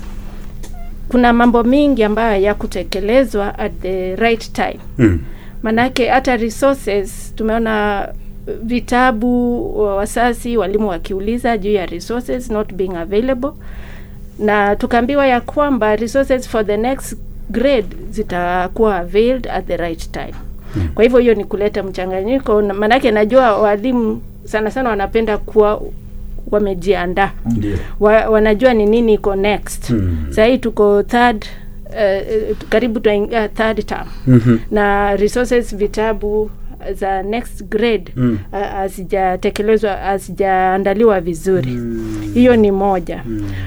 kuna 1.08 1.32
mambo 1.32 1.62
mingi 1.64 2.04
ambayo 2.04 2.42
ya 2.42 2.54
kutekelezwa 2.54 3.58
at 3.58 3.72
the 3.82 4.16
right 4.16 4.52
time 4.52 4.78
Mm. 4.98 5.20
manake 5.62 6.08
hata 6.08 6.36
resources 6.36 7.32
tumeona 7.36 8.08
uh, 8.46 8.52
vitabu 8.62 9.80
wasasi 9.86 10.56
walimu 10.56 10.88
wakiuliza 10.88 11.58
juu 11.58 11.72
ya 11.72 11.86
resources 11.86 12.50
not 12.50 12.72
being 12.74 12.94
available 12.96 13.50
na 14.40 14.76
tukaambiwa 14.76 15.26
ya 15.26 15.40
kwamba 15.40 15.96
resources 15.96 16.48
for 16.48 16.66
the 16.66 16.76
next 16.76 17.16
grade 17.50 17.86
zitakuwa 18.10 18.96
availed 18.96 19.46
at 19.48 19.66
the 19.66 19.76
right 19.76 20.10
time. 20.12 20.34
Kwa 20.94 21.04
hivyo 21.04 21.18
hiyo 21.18 21.34
ni 21.34 21.44
kuleta 21.44 21.82
mchanganyiko 21.82 22.62
maanake 22.62 23.10
najua 23.10 23.58
walimu 23.58 24.22
sana 24.44 24.70
sana 24.70 24.90
wanapenda 24.90 25.38
kuwa 25.38 25.82
wamejiandaa. 26.50 27.30
Wa, 28.00 28.12
wanajua 28.30 28.74
ni 28.74 28.86
nini 28.86 29.14
iko 29.14 29.34
next. 29.36 29.90
Mm. 29.90 30.26
sahii 30.30 30.58
tuko 30.58 31.02
third 31.02 31.44
uh, 31.86 32.56
karibu 32.68 33.00
tunaingia 33.00 33.48
third 33.48 33.86
term. 33.86 34.06
Mhm. 34.26 34.56
na 34.70 35.16
resources 35.16 35.76
vitabu 35.76 36.50
za 36.94 37.22
next 37.22 37.64
grade 37.64 38.04
Mm. 38.16 38.38
uh, 38.52 38.58
hazijatekelezwa 38.58 39.92
hazijaandaliwa 39.96 41.20
vizuri. 41.20 41.78
Hiyo 42.34 42.56
ni 42.56 42.70
moja. 42.70 43.24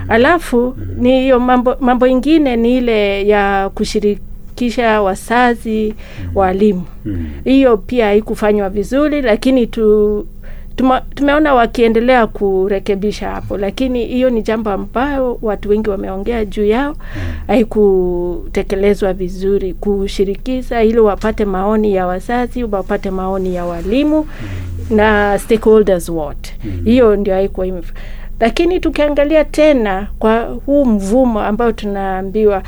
Alafu 0.08 0.76
ni 0.98 1.20
hiyo 1.22 1.40
mambo 1.40 1.76
mambo 1.80 2.08
ingine 2.08 2.56
ni 2.56 2.78
ile 2.78 3.28
ya 3.28 3.70
kushirikisha 3.76 5.02
wazazi 5.02 5.94
walimu. 6.36 6.84
Mm. 7.06 7.26
hiyo 7.44 7.78
pia 7.78 8.06
haikufanywa 8.06 8.70
vizuri 8.70 9.22
lakini 9.22 9.68
tu 9.68 10.28
tuma, 10.76 11.02
tumeona 11.02 11.54
wakiendelea 11.54 12.28
kurekebisha 12.28 13.30
hapo 13.30 13.58
lakini 13.58 14.06
hiyo 14.06 14.30
ni 14.30 14.42
jambo 14.42 14.70
ambayo 14.70 15.40
watu 15.42 15.70
wengi 15.70 15.90
wameongea 15.90 16.46
juu 16.46 16.66
yao. 16.66 16.96
Haikutekelezwa 17.48 19.14
vizuri 19.14 19.74
kushirikisha 19.74 20.84
ili 20.84 21.00
wapate 21.00 21.46
maoni 21.46 21.96
ya 21.96 22.08
wazazi 22.08 22.64
wapate 22.64 23.12
maoni 23.12 23.56
ya 23.56 23.66
walimu 23.66 24.28
na 24.90 25.40
stakeholders 25.40 26.10
wote. 26.10 26.56
Hiyo 26.86 27.16
ndio 27.16 27.34
haikuwa 27.34 27.68
ime 27.68 27.82
lakini 28.40 28.80
tukiangalia 28.80 29.44
tena 29.46 30.08
kwa 30.20 30.42
huu 30.66 30.86
mvumo 30.86 31.40
ambao 31.42 31.72
tunaambiwa 31.72 32.64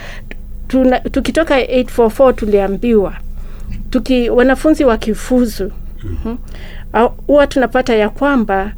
tuna, 0.68 1.00
tukitoka 1.00 1.60
844 1.62 2.34
tuliambiwa 2.34 3.14
tuki 3.90 4.30
wanafunzi 4.30 4.84
wakifuzu 4.86 5.72
mm. 6.04 6.16
au- 6.26 6.38
huwa 7.28 7.48
tunapata 7.48 7.96
ya 7.96 8.10
kwamba 8.10 8.72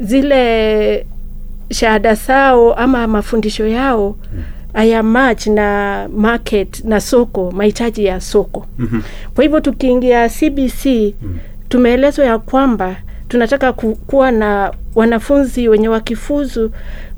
zile 0.00 1.06
shahada 1.70 2.14
zao 2.14 2.74
ama 2.74 3.06
mafundisho 3.06 3.66
yao 3.66 4.16
haya 4.72 5.02
match 5.02 5.46
na 5.46 6.08
market 6.16 6.84
na 6.84 7.00
soko 7.00 7.50
mahitaji 7.50 8.04
ya 8.04 8.20
soko 8.20 8.66
Mhm. 8.78 9.00
kwa 9.34 9.44
hivyo 9.44 9.60
tukiingia 9.60 10.28
cbc 10.28 11.14
tumeelezwa 11.68 12.24
ya 12.24 12.38
kwamba 12.38 12.96
tunataka 13.28 13.72
ku, 13.72 13.94
kuwa 13.96 14.30
na 14.30 14.72
wanafunzi 14.94 15.68
wenye 15.68 15.88
wakifuzu 15.88 16.70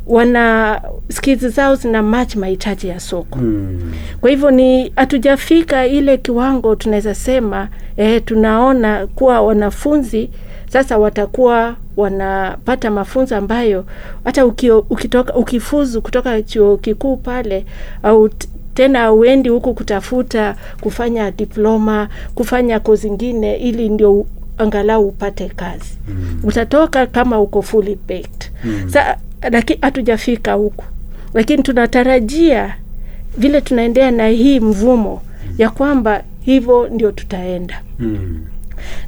wana 0.09 0.81
skills 1.09 1.47
zao 1.47 1.75
zina 1.75 2.03
match 2.03 2.37
mahitaji 2.37 2.89
ya 2.89 3.01
soko 3.01 3.39
Mm. 3.39 3.93
kwa 4.21 4.31
hivyo 4.31 4.51
ni 4.51 4.93
hatujafika 4.97 5.87
ile 5.87 6.17
kiwango 6.19 6.75
tunaweza 6.77 7.15
sema 7.15 7.69
eh, 7.97 8.23
tunaona 8.25 9.07
kuwa 9.07 9.41
wanafunzi 9.43 10.31
sasa 10.73 10.99
watakuwa 10.99 11.77
wanapata 11.97 12.91
mafunzo 12.91 13.37
ambayo 13.37 13.85
hata 14.25 14.47
ukio, 14.47 14.79
ukitoka, 14.91 15.35
ukifuzu 15.35 16.03
kutoka 16.03 16.43
chuo 16.43 16.77
kikuu 16.77 17.17
pale 17.17 17.65
au 18.03 18.31
tena 18.75 19.13
uendi 19.13 19.49
huku 19.49 19.75
kutafuta 19.75 20.57
kufanya 20.81 21.31
diploma 21.31 22.09
kufanya 22.35 22.81
kozi 22.81 23.03
zingine 23.03 23.57
ili 23.57 23.89
ndio 23.89 24.27
angalau 24.59 25.09
upate 25.09 25.49
kazi 25.49 25.99
mm. 26.09 26.41
utatoka 26.45 27.07
kama 27.07 27.41
uko 27.41 27.63
fully 27.63 27.99
baked 28.09 28.51
mm. 28.65 28.91
sa 28.91 29.17
lakini 29.51 29.79
hatujafika 29.83 30.53
huku 30.53 30.85
lakini 31.35 31.63
tunatarajia 31.63 32.75
vile 33.37 33.61
tunaendea 33.61 34.11
na 34.11 34.29
hii 34.29 34.61
mvumo 34.61 35.23
ya 35.59 35.71
kwamba 35.71 36.23
hivyo 36.41 36.89
ndio 36.89 37.13
tutaenda 37.13 37.81
Mm. 37.99 38.45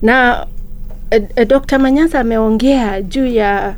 na 0.03 0.47
e, 1.11 1.23
e, 1.37 1.45
Dr. 1.45 1.79
Manyasa 1.79 2.21
ameongea 2.21 3.03
juu 3.03 3.27
ya 3.27 3.75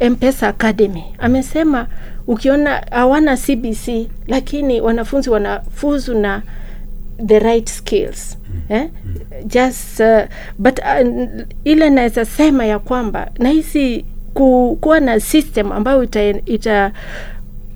uh, 0.00 0.06
Mpesa 0.10 0.48
Academy. 0.48 1.04
Amesema 1.18 1.86
ukiona 2.26 2.82
hawana 2.90 3.36
CBC 3.36 4.08
lakini 4.26 4.80
wanafunzi 4.80 5.30
wanafuzu 5.30 6.14
na 6.18 6.42
the 7.26 7.38
right 7.38 7.68
skills 7.68 8.38
eh? 8.68 8.88
just 9.46 10.00
uh, 10.00 10.20
but 10.58 10.78
uh, 10.78 11.08
ile 11.64 11.90
naweza 11.90 12.24
sema 12.24 12.64
ya 12.66 12.78
kwamba 12.78 13.30
nahisi 13.38 14.04
ku, 14.34 14.78
kuwa 14.80 15.00
na 15.00 15.20
system 15.20 15.72
ambayo 15.72 16.02
ita, 16.02 16.22
ita 16.46 16.92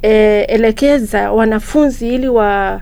e, 0.02 0.74
wanafunzi 1.34 2.14
ili 2.14 2.28
wa, 2.28 2.80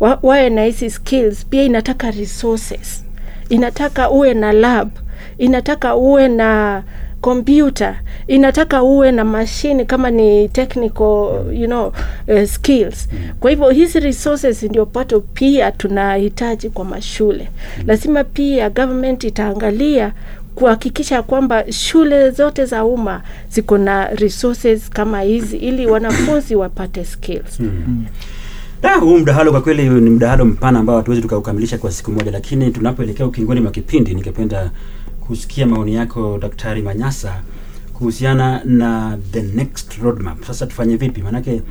wa, 0.00 0.18
wawe 0.22 0.50
na 0.50 0.64
hizi 0.64 0.90
skills. 0.90 1.46
Pia 1.46 1.62
inataka 1.62 2.10
resources. 2.10 3.04
Inataka 3.48 4.10
uwe 4.10 4.34
na 4.34 4.52
lab. 4.52 4.90
Inataka 5.38 5.96
uwe 5.96 6.28
na 6.28 6.82
kompyuta 7.20 7.96
inataka 8.26 8.82
uwe 8.82 9.12
na 9.12 9.24
mashine 9.24 9.84
kama 9.84 10.10
ni 10.10 10.48
technical 10.48 11.44
you 11.52 11.66
know, 11.66 11.92
uh, 12.28 12.44
skills. 12.44 13.08
Kwa 13.40 13.50
hivyo 13.50 13.70
hizi 13.70 14.00
resources 14.00 14.62
ndio 14.62 14.86
pato 14.86 15.20
pia 15.20 15.72
tunahitaji 15.72 16.70
kwa 16.70 16.84
mashule. 16.84 17.48
Lazima 17.86 18.24
pia 18.24 18.70
government 18.70 19.24
itaangalia 19.24 20.12
kuhakikisha 20.54 21.22
kwamba 21.22 21.72
shule 21.72 22.30
zote 22.30 22.64
za 22.64 22.84
umma 22.84 23.22
ziko 23.50 23.78
na 23.78 24.06
resources 24.08 24.90
kama 24.90 25.20
hizi 25.20 25.56
ili 25.56 25.86
wanafunzi 25.86 26.54
wapate 26.56 27.04
skills 27.04 27.60
huu 29.00 29.18
mdahalo 29.18 29.50
kwa 29.50 29.60
kweli 29.60 29.88
ni 29.88 30.10
mdahalo 30.10 30.44
mpana 30.44 30.78
ambao 30.78 30.96
hatuwezi 30.96 31.22
tukaukamilisha 31.22 31.78
kwa 31.78 31.92
siku 31.92 32.12
moja, 32.12 32.30
lakini 32.30 32.70
tunapoelekea 32.70 33.26
ukingoni 33.26 33.60
mwa 33.60 33.70
kipindi, 33.70 34.14
ningependa 34.14 34.70
kusikia 35.20 35.66
maoni 35.66 35.94
yako 35.94 36.38
Daktari 36.42 36.82
Manyasa 36.82 37.40
kuhusiana 37.94 38.60
na 38.64 39.18
the 39.32 39.42
next 39.42 39.98
roadmap. 40.02 40.44
Sasa 40.44 40.66
tufanye 40.66 40.96
vipi? 40.96 41.22
Maanake 41.22 41.62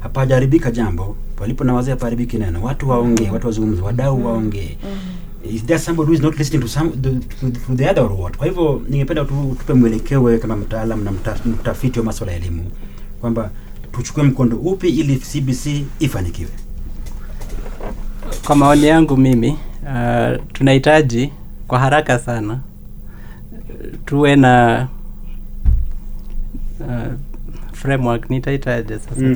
hapajaribika 0.00 0.70
jambo, 0.70 1.16
palipo 1.36 1.64
na 1.64 1.74
wazee 1.74 1.90
hapaharibiki 1.90 2.38
neno. 2.38 2.62
Watu 2.62 2.88
waongee, 2.90 3.30
watu 3.30 3.46
wazungumze, 3.46 3.82
wadau 3.82 4.26
waongee. 4.26 4.76
Is 5.54 5.62
there 5.64 5.78
somebody 5.78 6.06
who 6.08 6.14
is 6.14 6.20
not 6.22 6.38
listening 6.38 6.62
to 6.62 6.68
some 6.68 6.90
the, 7.02 7.10
to, 7.10 7.50
to 7.66 7.74
the 7.76 7.90
other 7.90 8.02
or 8.04 8.12
what? 8.20 8.36
Kwa 8.36 8.46
hivyo 8.46 8.82
ningependa 8.88 9.24
tu, 9.24 9.56
tupe 9.58 9.72
mwelekeo 9.74 10.22
wewe 10.22 10.38
kama 10.38 10.56
mtaalam 10.56 11.04
na 11.04 11.12
mta, 11.12 11.36
mtafiti 11.46 11.98
wa 11.98 12.04
masuala 12.04 12.32
ya 12.32 12.38
elimu 12.38 12.64
kwamba 13.20 13.50
tuchukue 13.92 14.22
mkondo 14.22 14.56
upi 14.56 14.88
ili 14.88 15.16
CBC 15.16 15.66
ifanikiwe. 16.00 16.48
kwa 18.46 18.56
maoni 18.56 18.86
yangu 18.86 19.16
mimi 19.16 19.48
uh, 19.82 20.44
tunahitaji 20.52 21.32
kwa 21.68 21.78
haraka 21.78 22.18
sana 22.18 22.52
uh, 22.52 23.86
tuwe 24.06 24.36
na 24.36 24.88
uh, 26.80 27.12
framework. 27.72 28.30
Nitaitaje 28.30 28.98
sasa 28.98 29.20
Mm, 29.20 29.34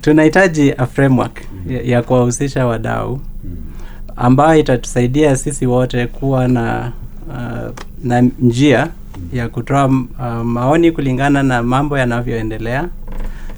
tunahitaji 0.00 0.72
a 0.78 0.86
framework 0.86 1.40
ya, 1.68 1.82
ya 1.82 2.02
kuwahusisha 2.02 2.66
wadau 2.66 3.20
ambayo 4.18 4.60
itatusaidia 4.60 5.36
sisi 5.36 5.66
wote 5.66 6.06
kuwa 6.06 6.48
na 6.48 6.92
uh, 7.28 7.70
na 8.04 8.20
njia 8.20 8.88
ya 9.32 9.48
kutoa 9.48 9.84
uh, 9.86 10.26
maoni 10.44 10.92
kulingana 10.92 11.42
na 11.42 11.62
mambo 11.62 11.98
yanavyoendelea. 11.98 12.88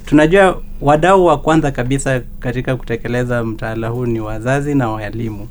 Tunajua 0.07 0.62
wadau 0.81 1.25
wa 1.27 1.38
kwanza 1.38 1.70
kabisa 1.70 2.20
katika 2.40 2.77
kutekeleza 2.77 3.44
mtaala 3.44 3.88
huu 3.88 4.07
ni 4.07 4.20
wazazi 4.20 4.75
na 4.75 4.88
walimu. 4.90 5.49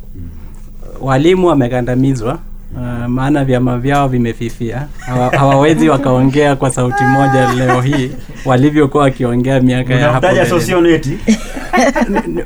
Walimu 1.02 1.48
wamekandamizwa 1.48 2.40
uh, 2.76 3.06
maana 3.08 3.46
vyama 3.46 3.78
vyao 3.78 4.08
vimefifia 4.08 4.88
Hawa, 5.00 5.30
hawawezi 5.30 5.90
wakaongea 5.90 6.56
kwa 6.56 6.72
sauti 6.72 7.04
moja 7.04 7.54
leo 7.54 7.82
hii 7.82 8.12
walivyokuwa 8.46 9.04
wakiongea 9.04 9.62
miaka 9.62 9.94
ya 9.94 10.12
hapo 10.12 10.28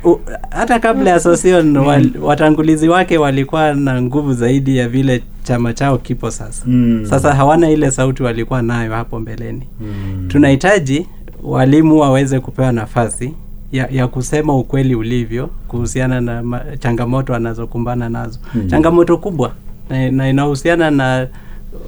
hata 0.50 0.78
kabla 0.78 1.10
ya 1.10 1.20
Sosion 1.20 1.76
wal, 1.76 2.10
watangulizi 2.22 2.88
wake 2.88 3.18
walikuwa 3.18 3.74
na 3.74 4.02
nguvu 4.02 4.32
zaidi 4.34 4.76
ya 4.76 4.88
vile 4.88 5.22
chama 5.42 5.72
chao 5.72 5.98
kipo 5.98 6.30
sasa. 6.30 6.62
Mm. 6.66 7.06
Sasa 7.10 7.34
hawana 7.34 7.70
ile 7.70 7.90
sauti 7.90 8.22
walikuwa 8.22 8.62
nayo 8.62 8.92
hapo 8.92 9.20
mbeleni. 9.20 9.62
Mm. 9.80 10.24
Tunahitaji 10.28 11.06
walimu 11.42 11.98
waweze 12.00 12.40
kupewa 12.40 12.72
nafasi 12.72 13.34
ya, 13.72 13.88
ya 13.90 14.08
kusema 14.08 14.56
ukweli 14.56 14.94
ulivyo 14.94 15.50
kuhusiana 15.68 16.20
na 16.20 16.42
ma, 16.42 16.60
changamoto 16.78 17.34
anazokumbana 17.34 18.08
nazo 18.08 18.38
Mm. 18.54 18.68
changamoto 18.68 19.16
kubwa 19.18 19.52
na, 19.90 20.10
na 20.10 20.28
inahusiana 20.28 20.90
na 20.90 21.26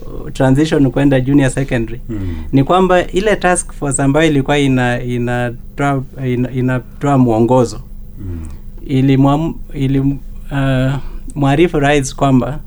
uh, 0.06 0.30
transition 0.32 0.90
kwenda 0.90 1.20
junior 1.20 1.50
secondary 1.50 2.00
Mm. 2.08 2.34
ni 2.52 2.64
kwamba 2.64 3.06
ile 3.06 3.36
task 3.36 3.72
force 3.72 4.02
ambayo 4.02 4.30
ilikuwa 4.30 4.58
ina 4.58 5.02
inatoa 5.02 6.02
ina, 6.26 6.50
ina 6.50 6.80
mwongozo 7.18 7.80
Mm. 8.20 8.38
ili 8.86 9.16
ili 9.74 10.00
uh, 10.00 10.92
rais 11.78 12.14
kwamba 12.16 12.58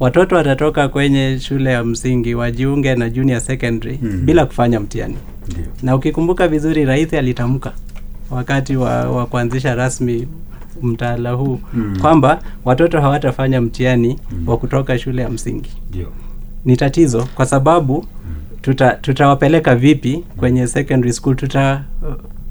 watoto 0.00 0.36
watatoka 0.36 0.88
kwenye 0.88 1.38
shule 1.40 1.72
ya 1.72 1.84
msingi 1.84 2.34
wajiunge 2.34 2.94
na 2.94 3.10
junior 3.10 3.40
secondary 3.40 3.98
Mm. 4.02 4.22
bila 4.24 4.46
kufanya 4.46 4.80
mtihani 4.80 5.16
yeah. 5.56 5.68
na 5.82 5.96
ukikumbuka 5.96 6.48
vizuri 6.48 6.84
rais 6.84 7.14
alitamka 7.14 7.72
wakati 8.30 8.76
wa, 8.76 9.10
wa 9.10 9.26
kuanzisha 9.26 9.74
rasmi 9.74 10.26
mtaala 10.82 11.30
huu 11.30 11.60
Mm. 11.74 11.96
kwamba 12.00 12.40
watoto 12.64 13.00
hawatafanya 13.00 13.60
mtihani 13.60 14.18
Mm. 14.32 14.48
wa 14.48 14.56
kutoka 14.56 14.98
shule 14.98 15.22
ya 15.22 15.28
msingi 15.30 15.70
Ndio. 15.90 16.06
ni 16.64 16.76
tatizo 16.76 17.28
kwa 17.34 17.46
sababu 17.46 18.04
tuta 18.62 18.90
tutawapeleka 18.90 19.76
vipi 19.76 20.24
kwenye 20.36 20.66
secondary 20.66 21.12
school 21.12 21.36
tuta 21.36 21.82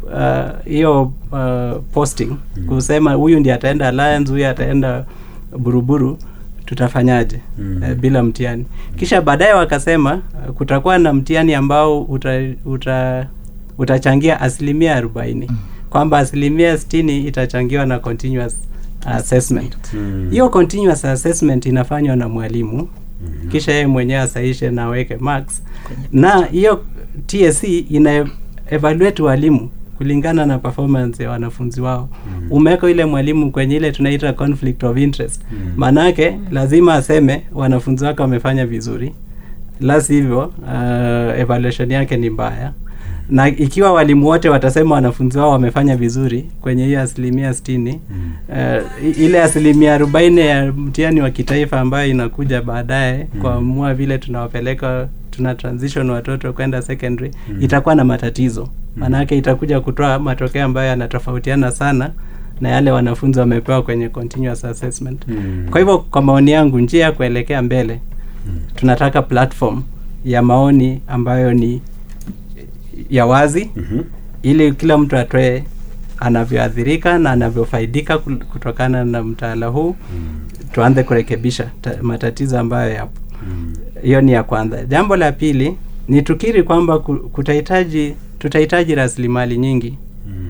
uh, 0.04 0.66
hiyo 0.66 1.04
uh, 1.32 1.82
posting 1.94 2.30
kusema 2.68 3.14
huyu 3.14 3.40
ndi 3.40 3.52
ataenda 3.52 3.88
alliance 3.88 4.32
huyu 4.32 4.48
ataenda 4.48 5.06
buruburu 5.60 6.18
tutafanyaje 6.66 7.40
Mm. 7.60 7.84
eh, 7.84 7.96
bila 7.96 8.24
mtihani 8.24 8.66
kisha 8.96 9.22
baadaye 9.22 9.54
wakasema 9.54 10.14
uh, 10.14 10.54
kutakuwa 10.56 10.98
na 10.98 11.14
mtihani 11.14 11.54
ambao 11.54 12.02
uta, 12.02 12.42
uta, 12.66 13.28
utachangia 13.78 14.42
asilimia 14.42 14.96
arobaini 14.96 15.52
kwamba 15.96 16.18
asilimia 16.20 16.78
sitini 16.78 17.20
itachangiwa 17.28 17.86
na 17.86 18.00
continuous 18.00 18.56
assessment. 19.06 19.76
Mm. 19.94 20.28
hiyo 20.32 20.50
continuous 20.50 21.06
assessment 21.06 21.66
inafanywa 21.66 22.16
na 22.16 22.30
mwalimu. 22.30 22.88
Kisha 23.52 23.72
yeye 23.72 23.88
mwenyewe 23.88 24.20
asaishe 24.20 24.72
na 24.72 24.84
aweke 24.84 25.18
marks. 25.18 25.64
Na 26.12 26.46
hiyo 26.46 26.84
TSC 27.28 27.64
ina 27.90 28.28
evaluate 28.70 29.24
walimu 29.24 29.70
kulingana 29.98 30.46
na 30.46 30.60
performance 30.60 31.24
ya 31.24 31.30
wanafunzi 31.30 31.82
wao. 31.82 32.10
Mm. 32.28 32.48
umeweka 32.52 32.90
ile 32.90 33.06
mwalimu 33.06 33.52
kwenye 33.52 33.76
ile 33.76 33.92
tunaita 33.92 34.34
conflict 34.34 34.84
of 34.84 34.98
interest. 34.98 35.42
Mm. 35.52 35.74
maanake 35.76 36.40
lazima 36.52 36.94
aseme 36.94 37.44
wanafunzi 37.54 38.06
wake 38.06 38.22
wamefanya 38.22 38.66
vizuri. 38.66 39.14
La 39.82 40.02
sivyo 40.02 40.40
uh, 40.64 41.40
evaluation 41.40 41.92
yake 41.92 42.18
ni 42.18 42.30
mbaya 42.30 42.72
na 43.30 43.48
ikiwa 43.48 43.94
walimu 43.94 44.26
wote 44.28 44.50
watasema 44.50 44.96
wanafunzi 44.96 45.38
wao 45.38 45.52
wamefanya 45.52 45.96
vizuri 45.98 46.46
kwenye 46.62 46.86
hiyo 46.86 47.02
asilimia 47.02 47.54
sitini 47.54 48.00
Mm. 48.10 48.32
uh, 48.50 49.20
ile 49.20 49.42
asilimia 49.44 49.94
arobaini 49.94 50.42
ya 50.42 50.72
mtihani 50.74 51.22
wa 51.22 51.30
kitaifa 51.30 51.80
ambayo 51.82 52.10
inakuja 52.12 52.62
baadaye 52.62 53.28
Mm. 53.36 53.42
kuamua 53.42 53.94
vile 53.94 54.18
tunawapeleka 54.18 55.08
tuna 55.32 55.56
transition 55.56 56.10
watoto 56.10 56.54
kwenda 56.54 56.82
secondary 56.82 57.32
Mm. 57.50 57.58
itakuwa 57.62 57.96
na 57.96 58.04
matatizo 58.04 58.70
maanake 58.96 59.38
itakuja 59.38 59.80
kutoa 59.82 60.20
matokeo 60.20 60.66
ambayo 60.66 60.88
yanatofautiana 60.90 61.72
sana 61.72 62.12
na 62.62 62.70
yale 62.70 62.92
wanafunzi 62.92 63.40
wamepewa 63.40 63.82
kwenye 63.82 64.10
continuous 64.10 64.66
assessment 64.66 65.28
Mm. 65.28 65.68
kwa 65.72 65.80
hivyo 65.80 65.98
kwa 65.98 66.22
maoni 66.22 66.52
yangu 66.52 66.80
njia 66.80 67.04
ya 67.04 67.12
kuelekea 67.12 67.62
mbele 67.62 68.00
Mm. 68.48 68.60
tunataka 68.76 69.22
platform 69.22 69.82
ya 70.26 70.42
maoni 70.42 71.02
ambayo 71.08 71.54
ni 71.54 71.82
ya 73.10 73.26
wazi 73.26 73.70
Mhm. 73.76 74.00
ili 74.44 74.72
kila 74.74 74.98
mtu 74.98 75.18
atoe 75.18 75.64
anavyoathirika 76.20 77.20
na 77.20 77.32
anavyofaidika 77.32 78.18
kutokana 78.18 79.06
na 79.06 79.24
mtaala 79.24 79.68
huu. 79.68 79.96
Mm. 80.16 80.40
tuanze 80.72 81.04
kurekebisha 81.04 81.70
ta- 81.82 81.98
matatizo 82.02 82.60
ambayo 82.60 82.94
yapo. 82.94 83.20
Mm. 83.48 83.74
hiyo 84.04 84.22
ni 84.22 84.32
ya 84.32 84.44
kwanza. 84.44 84.86
Jambo 84.86 85.16
la 85.16 85.32
pili 85.32 85.78
ni 86.08 86.22
tukiri 86.22 86.64
kwamba 86.64 87.00
kutahitaji 87.00 88.16
tutahitaji 88.40 88.96
rasilimali 88.96 89.58
nyingi. 89.58 89.98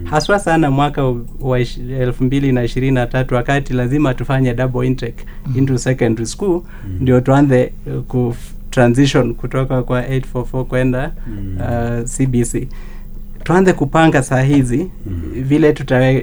Haswa 0.03 0.39
sana 0.39 0.71
mwaka 0.71 1.03
wa 1.39 1.59
elfu 1.99 2.23
mbili 2.23 2.51
na 2.51 2.63
ishirini 2.63 2.91
na 2.95 3.07
tatu 3.07 3.35
wakati 3.35 3.73
lazima 3.73 4.13
tufanye 4.13 4.53
double 4.53 4.87
intake 4.87 5.25
into 5.55 5.77
secondary 5.77 6.25
school. 6.27 6.61
Ndio 6.99 7.21
tuanze 7.21 7.71
uh, 7.87 8.03
ku 8.03 8.35
transition 8.79 9.33
kutoka 9.33 9.83
kwa 9.83 10.01
844 10.01 10.63
kwenda 10.63 11.11
uh, 11.59 12.03
cbc 12.09 12.67
tuanze 13.43 13.73
kupanga 13.73 14.23
saa 14.23 14.41
hizi 14.41 14.87
vile 15.33 15.73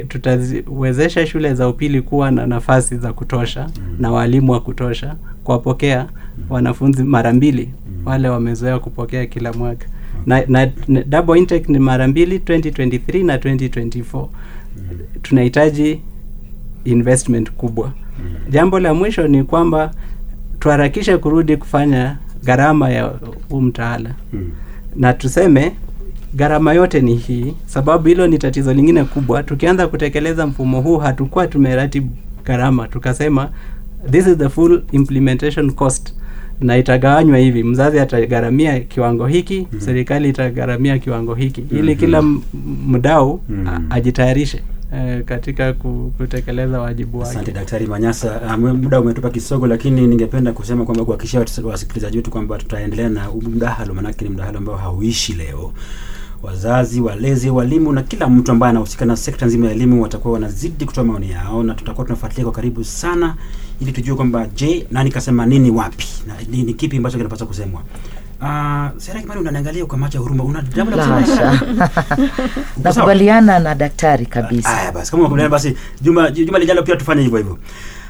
tutawezesha 0.08 1.20
tuta 1.20 1.26
shule 1.26 1.54
za 1.54 1.68
upili 1.68 2.02
kuwa 2.02 2.30
na 2.30 2.46
nafasi 2.46 2.96
za 2.96 3.12
kutosha 3.12 3.70
na 3.98 4.10
walimu 4.10 4.52
wa 4.52 4.60
kutosha 4.60 5.16
kuwapokea 5.44 6.06
wanafunzi 6.50 7.02
mara 7.02 7.32
mbili 7.32 7.68
wale 8.04 8.28
wamezoea 8.28 8.78
kupokea 8.78 9.26
kila 9.26 9.52
mwaka. 9.52 9.86
Na, 10.26 10.42
na, 10.48 10.70
na 10.88 11.02
double 11.02 11.38
intake 11.38 11.72
ni 11.72 11.78
mara 11.78 12.08
mbili 12.08 12.38
2023 12.38 13.24
na 13.26 13.36
2024 13.36 14.26
tunahitaji 15.22 16.00
investment 16.84 17.50
kubwa. 17.52 17.92
Jambo 18.50 18.80
la 18.80 18.94
mwisho 18.94 19.28
ni 19.28 19.44
kwamba 19.44 19.90
tuharakishe 20.58 21.16
kurudi 21.16 21.56
kufanya 21.56 22.16
gharama 22.44 22.90
ya 22.90 23.12
huu 23.48 23.61
mtaala. 23.61 24.11
Na 24.96 25.12
tuseme 25.12 25.72
gharama 26.35 26.72
yote 26.72 27.00
ni 27.00 27.14
hii 27.16 27.55
sababu 27.66 28.09
hilo 28.09 28.26
ni 28.26 28.38
tatizo 28.38 28.74
lingine 28.74 29.05
kubwa. 29.05 29.42
Tukianza 29.42 29.87
kutekeleza 29.88 30.46
mfumo 30.46 30.81
huu 30.81 30.98
hatukuwa 30.98 31.46
tumeratibu 31.46 32.09
gharama. 32.44 32.88
Tukasema 32.88 33.48
this 34.11 34.26
is 34.26 34.37
the 34.37 34.48
full 34.48 34.83
implementation 34.92 35.70
cost. 35.72 36.14
Na 36.61 36.76
itagawanywa 36.78 37.38
hivi 37.38 37.62
mzazi 37.64 37.98
atagharamia 38.00 38.81
kiwango 38.81 39.26
hiki 39.26 39.66
mm. 39.72 39.81
serikali 39.81 40.28
itagharamia 40.28 40.98
kiwango 40.98 41.35
hiki. 41.35 41.64
Ili 41.70 41.96
kila 41.96 42.18
m- 42.18 42.40
mdau 42.88 43.40
mm. 43.48 43.87
ajitayarishe 43.90 44.62
eh, 44.94 45.24
katika 45.24 45.72
kutekeleza 45.72 46.81
wajibu 46.81 47.18
wake 47.18 47.31
Asante 47.31 47.52
Daktari 47.52 47.87
Manyasa. 47.87 48.40
Um, 48.55 48.61
muda 48.83 49.00
umetupa 49.00 49.31
kisogo, 49.31 49.66
lakini 49.66 50.07
ningependa 50.07 50.52
kusema 50.52 50.85
kwamba 50.85 51.05
kuhakikishia 51.05 51.40
wasikilizaji 51.64 52.16
wetu 52.16 52.31
kwamba 52.31 52.59
tutaendelea 52.59 53.09
na 53.09 53.28
mdahalo, 53.42 53.94
maanake 53.94 54.24
ni 54.24 54.31
mdahalo 54.31 54.59
ambao 54.59 54.76
hauishi 54.76 55.33
leo. 55.33 55.72
Wazazi, 56.42 57.00
walezi, 57.00 57.50
walimu 57.50 57.92
na 57.92 58.02
kila 58.02 58.28
mtu 58.28 58.52
ambaye 58.52 58.70
anahusika 58.70 59.05
na 59.05 59.16
sekta 59.16 59.46
nzima 59.46 59.66
ya 59.66 59.72
elimu 59.72 60.02
watakuwa 60.02 60.35
wanazidi 60.35 60.85
kutoa 60.85 61.05
maoni 61.05 61.31
yao, 61.31 61.62
na 61.62 61.74
tutakuwa 61.74 62.07
tunafuatilia 62.07 62.44
kwa 62.44 62.52
karibu 62.52 62.85
sana, 62.85 63.35
ili 63.81 63.92
tujue 63.92 64.14
kwamba 64.16 64.46
je, 64.46 64.87
nani 64.90 65.11
kasema 65.11 65.46
nini 65.46 65.70
wapi 65.70 66.07
na 66.26 66.35
ni 66.64 66.74
kipi 66.74 66.96
ambacho 66.96 67.16
kinapaswa 67.16 67.46
kusemwa. 67.46 67.83
Uh, 68.42 68.88
Sera 68.96 69.20
Kimani, 69.20 69.40
unaniangalia 69.40 69.87
kwa 69.87 69.98
macho 69.98 70.18
ya 70.18 70.22
huruma, 70.22 70.62
nakubaliana 72.85 73.59
na 73.59 73.74
daktari 73.74 74.26
kabisa. 74.26 74.78
Aya 74.78 74.92
basi, 74.92 75.11
kama 75.11 75.20
unakubaliana 75.20 75.50
basi 75.50 75.76
juma 76.00 76.31
juma 76.31 76.59
lijalo 76.59 76.83
pia 76.83 76.96
tufanye 76.96 77.22
hivyo 77.22 77.38
hivyo. 77.38 77.59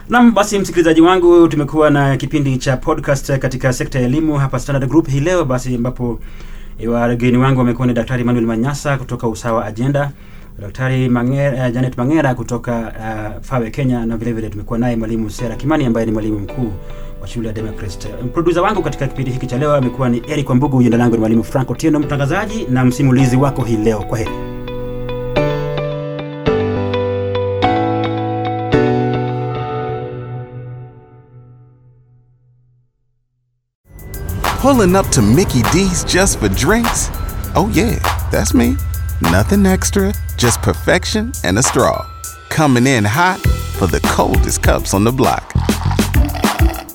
Naam, 0.09 0.35
basi 0.35 0.59
msikilizaji 0.59 1.01
wangu, 1.01 1.49
tumekuwa 1.49 1.91
na 1.91 2.17
kipindi 2.17 2.59
cha 2.59 2.77
podcast 2.77 3.39
katika 3.39 3.73
sekta 3.73 3.99
ya 3.99 4.05
elimu 4.07 4.35
hapa 4.39 4.59
Standard 4.59 4.89
Group 4.91 5.09
hii 5.09 5.21
leo, 5.21 5.45
basi 5.45 5.75
ambapo 5.75 6.19
wageni 6.89 7.37
wangu 7.39 7.59
wamekuwa 7.59 7.87
ni 7.87 7.93
Daktari 7.95 8.21
Emmanuel 8.21 8.47
Manyasa 8.47 8.97
kutoka 8.99 9.29
Usawa 9.29 9.65
Agenda, 9.67 10.11
Daktari 10.61 11.09
Mangera, 11.09 11.67
uh, 11.69 11.75
Janet 11.75 11.97
Mangera 11.99 12.35
kutoka 12.35 12.79
uh, 12.79 13.43
Fawe 13.45 13.71
Kenya, 13.71 14.07
na 14.07 14.17
vile 14.17 14.33
vile 14.33 14.49
tumekuwa 14.51 14.79
naye 14.79 14.97
mwalimu 14.97 15.31
Sera 15.31 15.57
Kimani 15.57 15.85
ambaye 15.87 16.07
ni 16.07 16.13
mwalimu 16.13 16.39
mkuu 16.39 16.73
wa 17.23 17.29
shule 17.29 17.49
ya 17.49 17.55
wangu 18.63 18.83
katika 18.83 19.07
kipindi 19.07 19.31
hiki 19.31 19.47
cha 19.47 19.59
leo 19.59 19.75
amekuwa 19.75 20.09
ni 20.09 20.23
Eric 20.29 20.49
Wambugu, 20.49 20.83
jina 20.83 20.97
langu 20.97 21.15
ni 21.15 21.21
mwalimu 21.21 21.45
Frank 21.45 21.71
Otieno, 21.71 21.99
mtangazaji 21.99 22.65
na 22.71 22.85
msimulizi 22.85 23.37
wako 23.37 23.63
hii 23.63 23.77
leo. 23.77 24.01
Kwa 24.03 24.19
heri. 24.19 24.31
Pulling 34.61 34.97
up 34.97 35.07
to 35.11 35.23
Mickey 35.23 35.63
D's 35.73 36.05
just 36.05 36.39
for 36.39 36.49
drinks? 36.49 37.09
Oh, 37.55 37.71
yeah, 37.75 37.99
that's 38.31 38.55
me. 38.55 38.77
Nothing 39.21 39.67
extra, 39.67 40.13
just 40.37 40.63
perfection 40.63 41.33
and 41.45 41.59
a 41.59 41.63
straw. 41.63 42.05
Coming 42.49 42.87
in 42.87 43.05
hot 43.05 43.41
for 43.79 43.87
the 43.87 44.01
coldest 44.01 44.63
cups 44.63 44.95
on 44.95 45.05
the 45.05 45.13
block. 45.13 45.53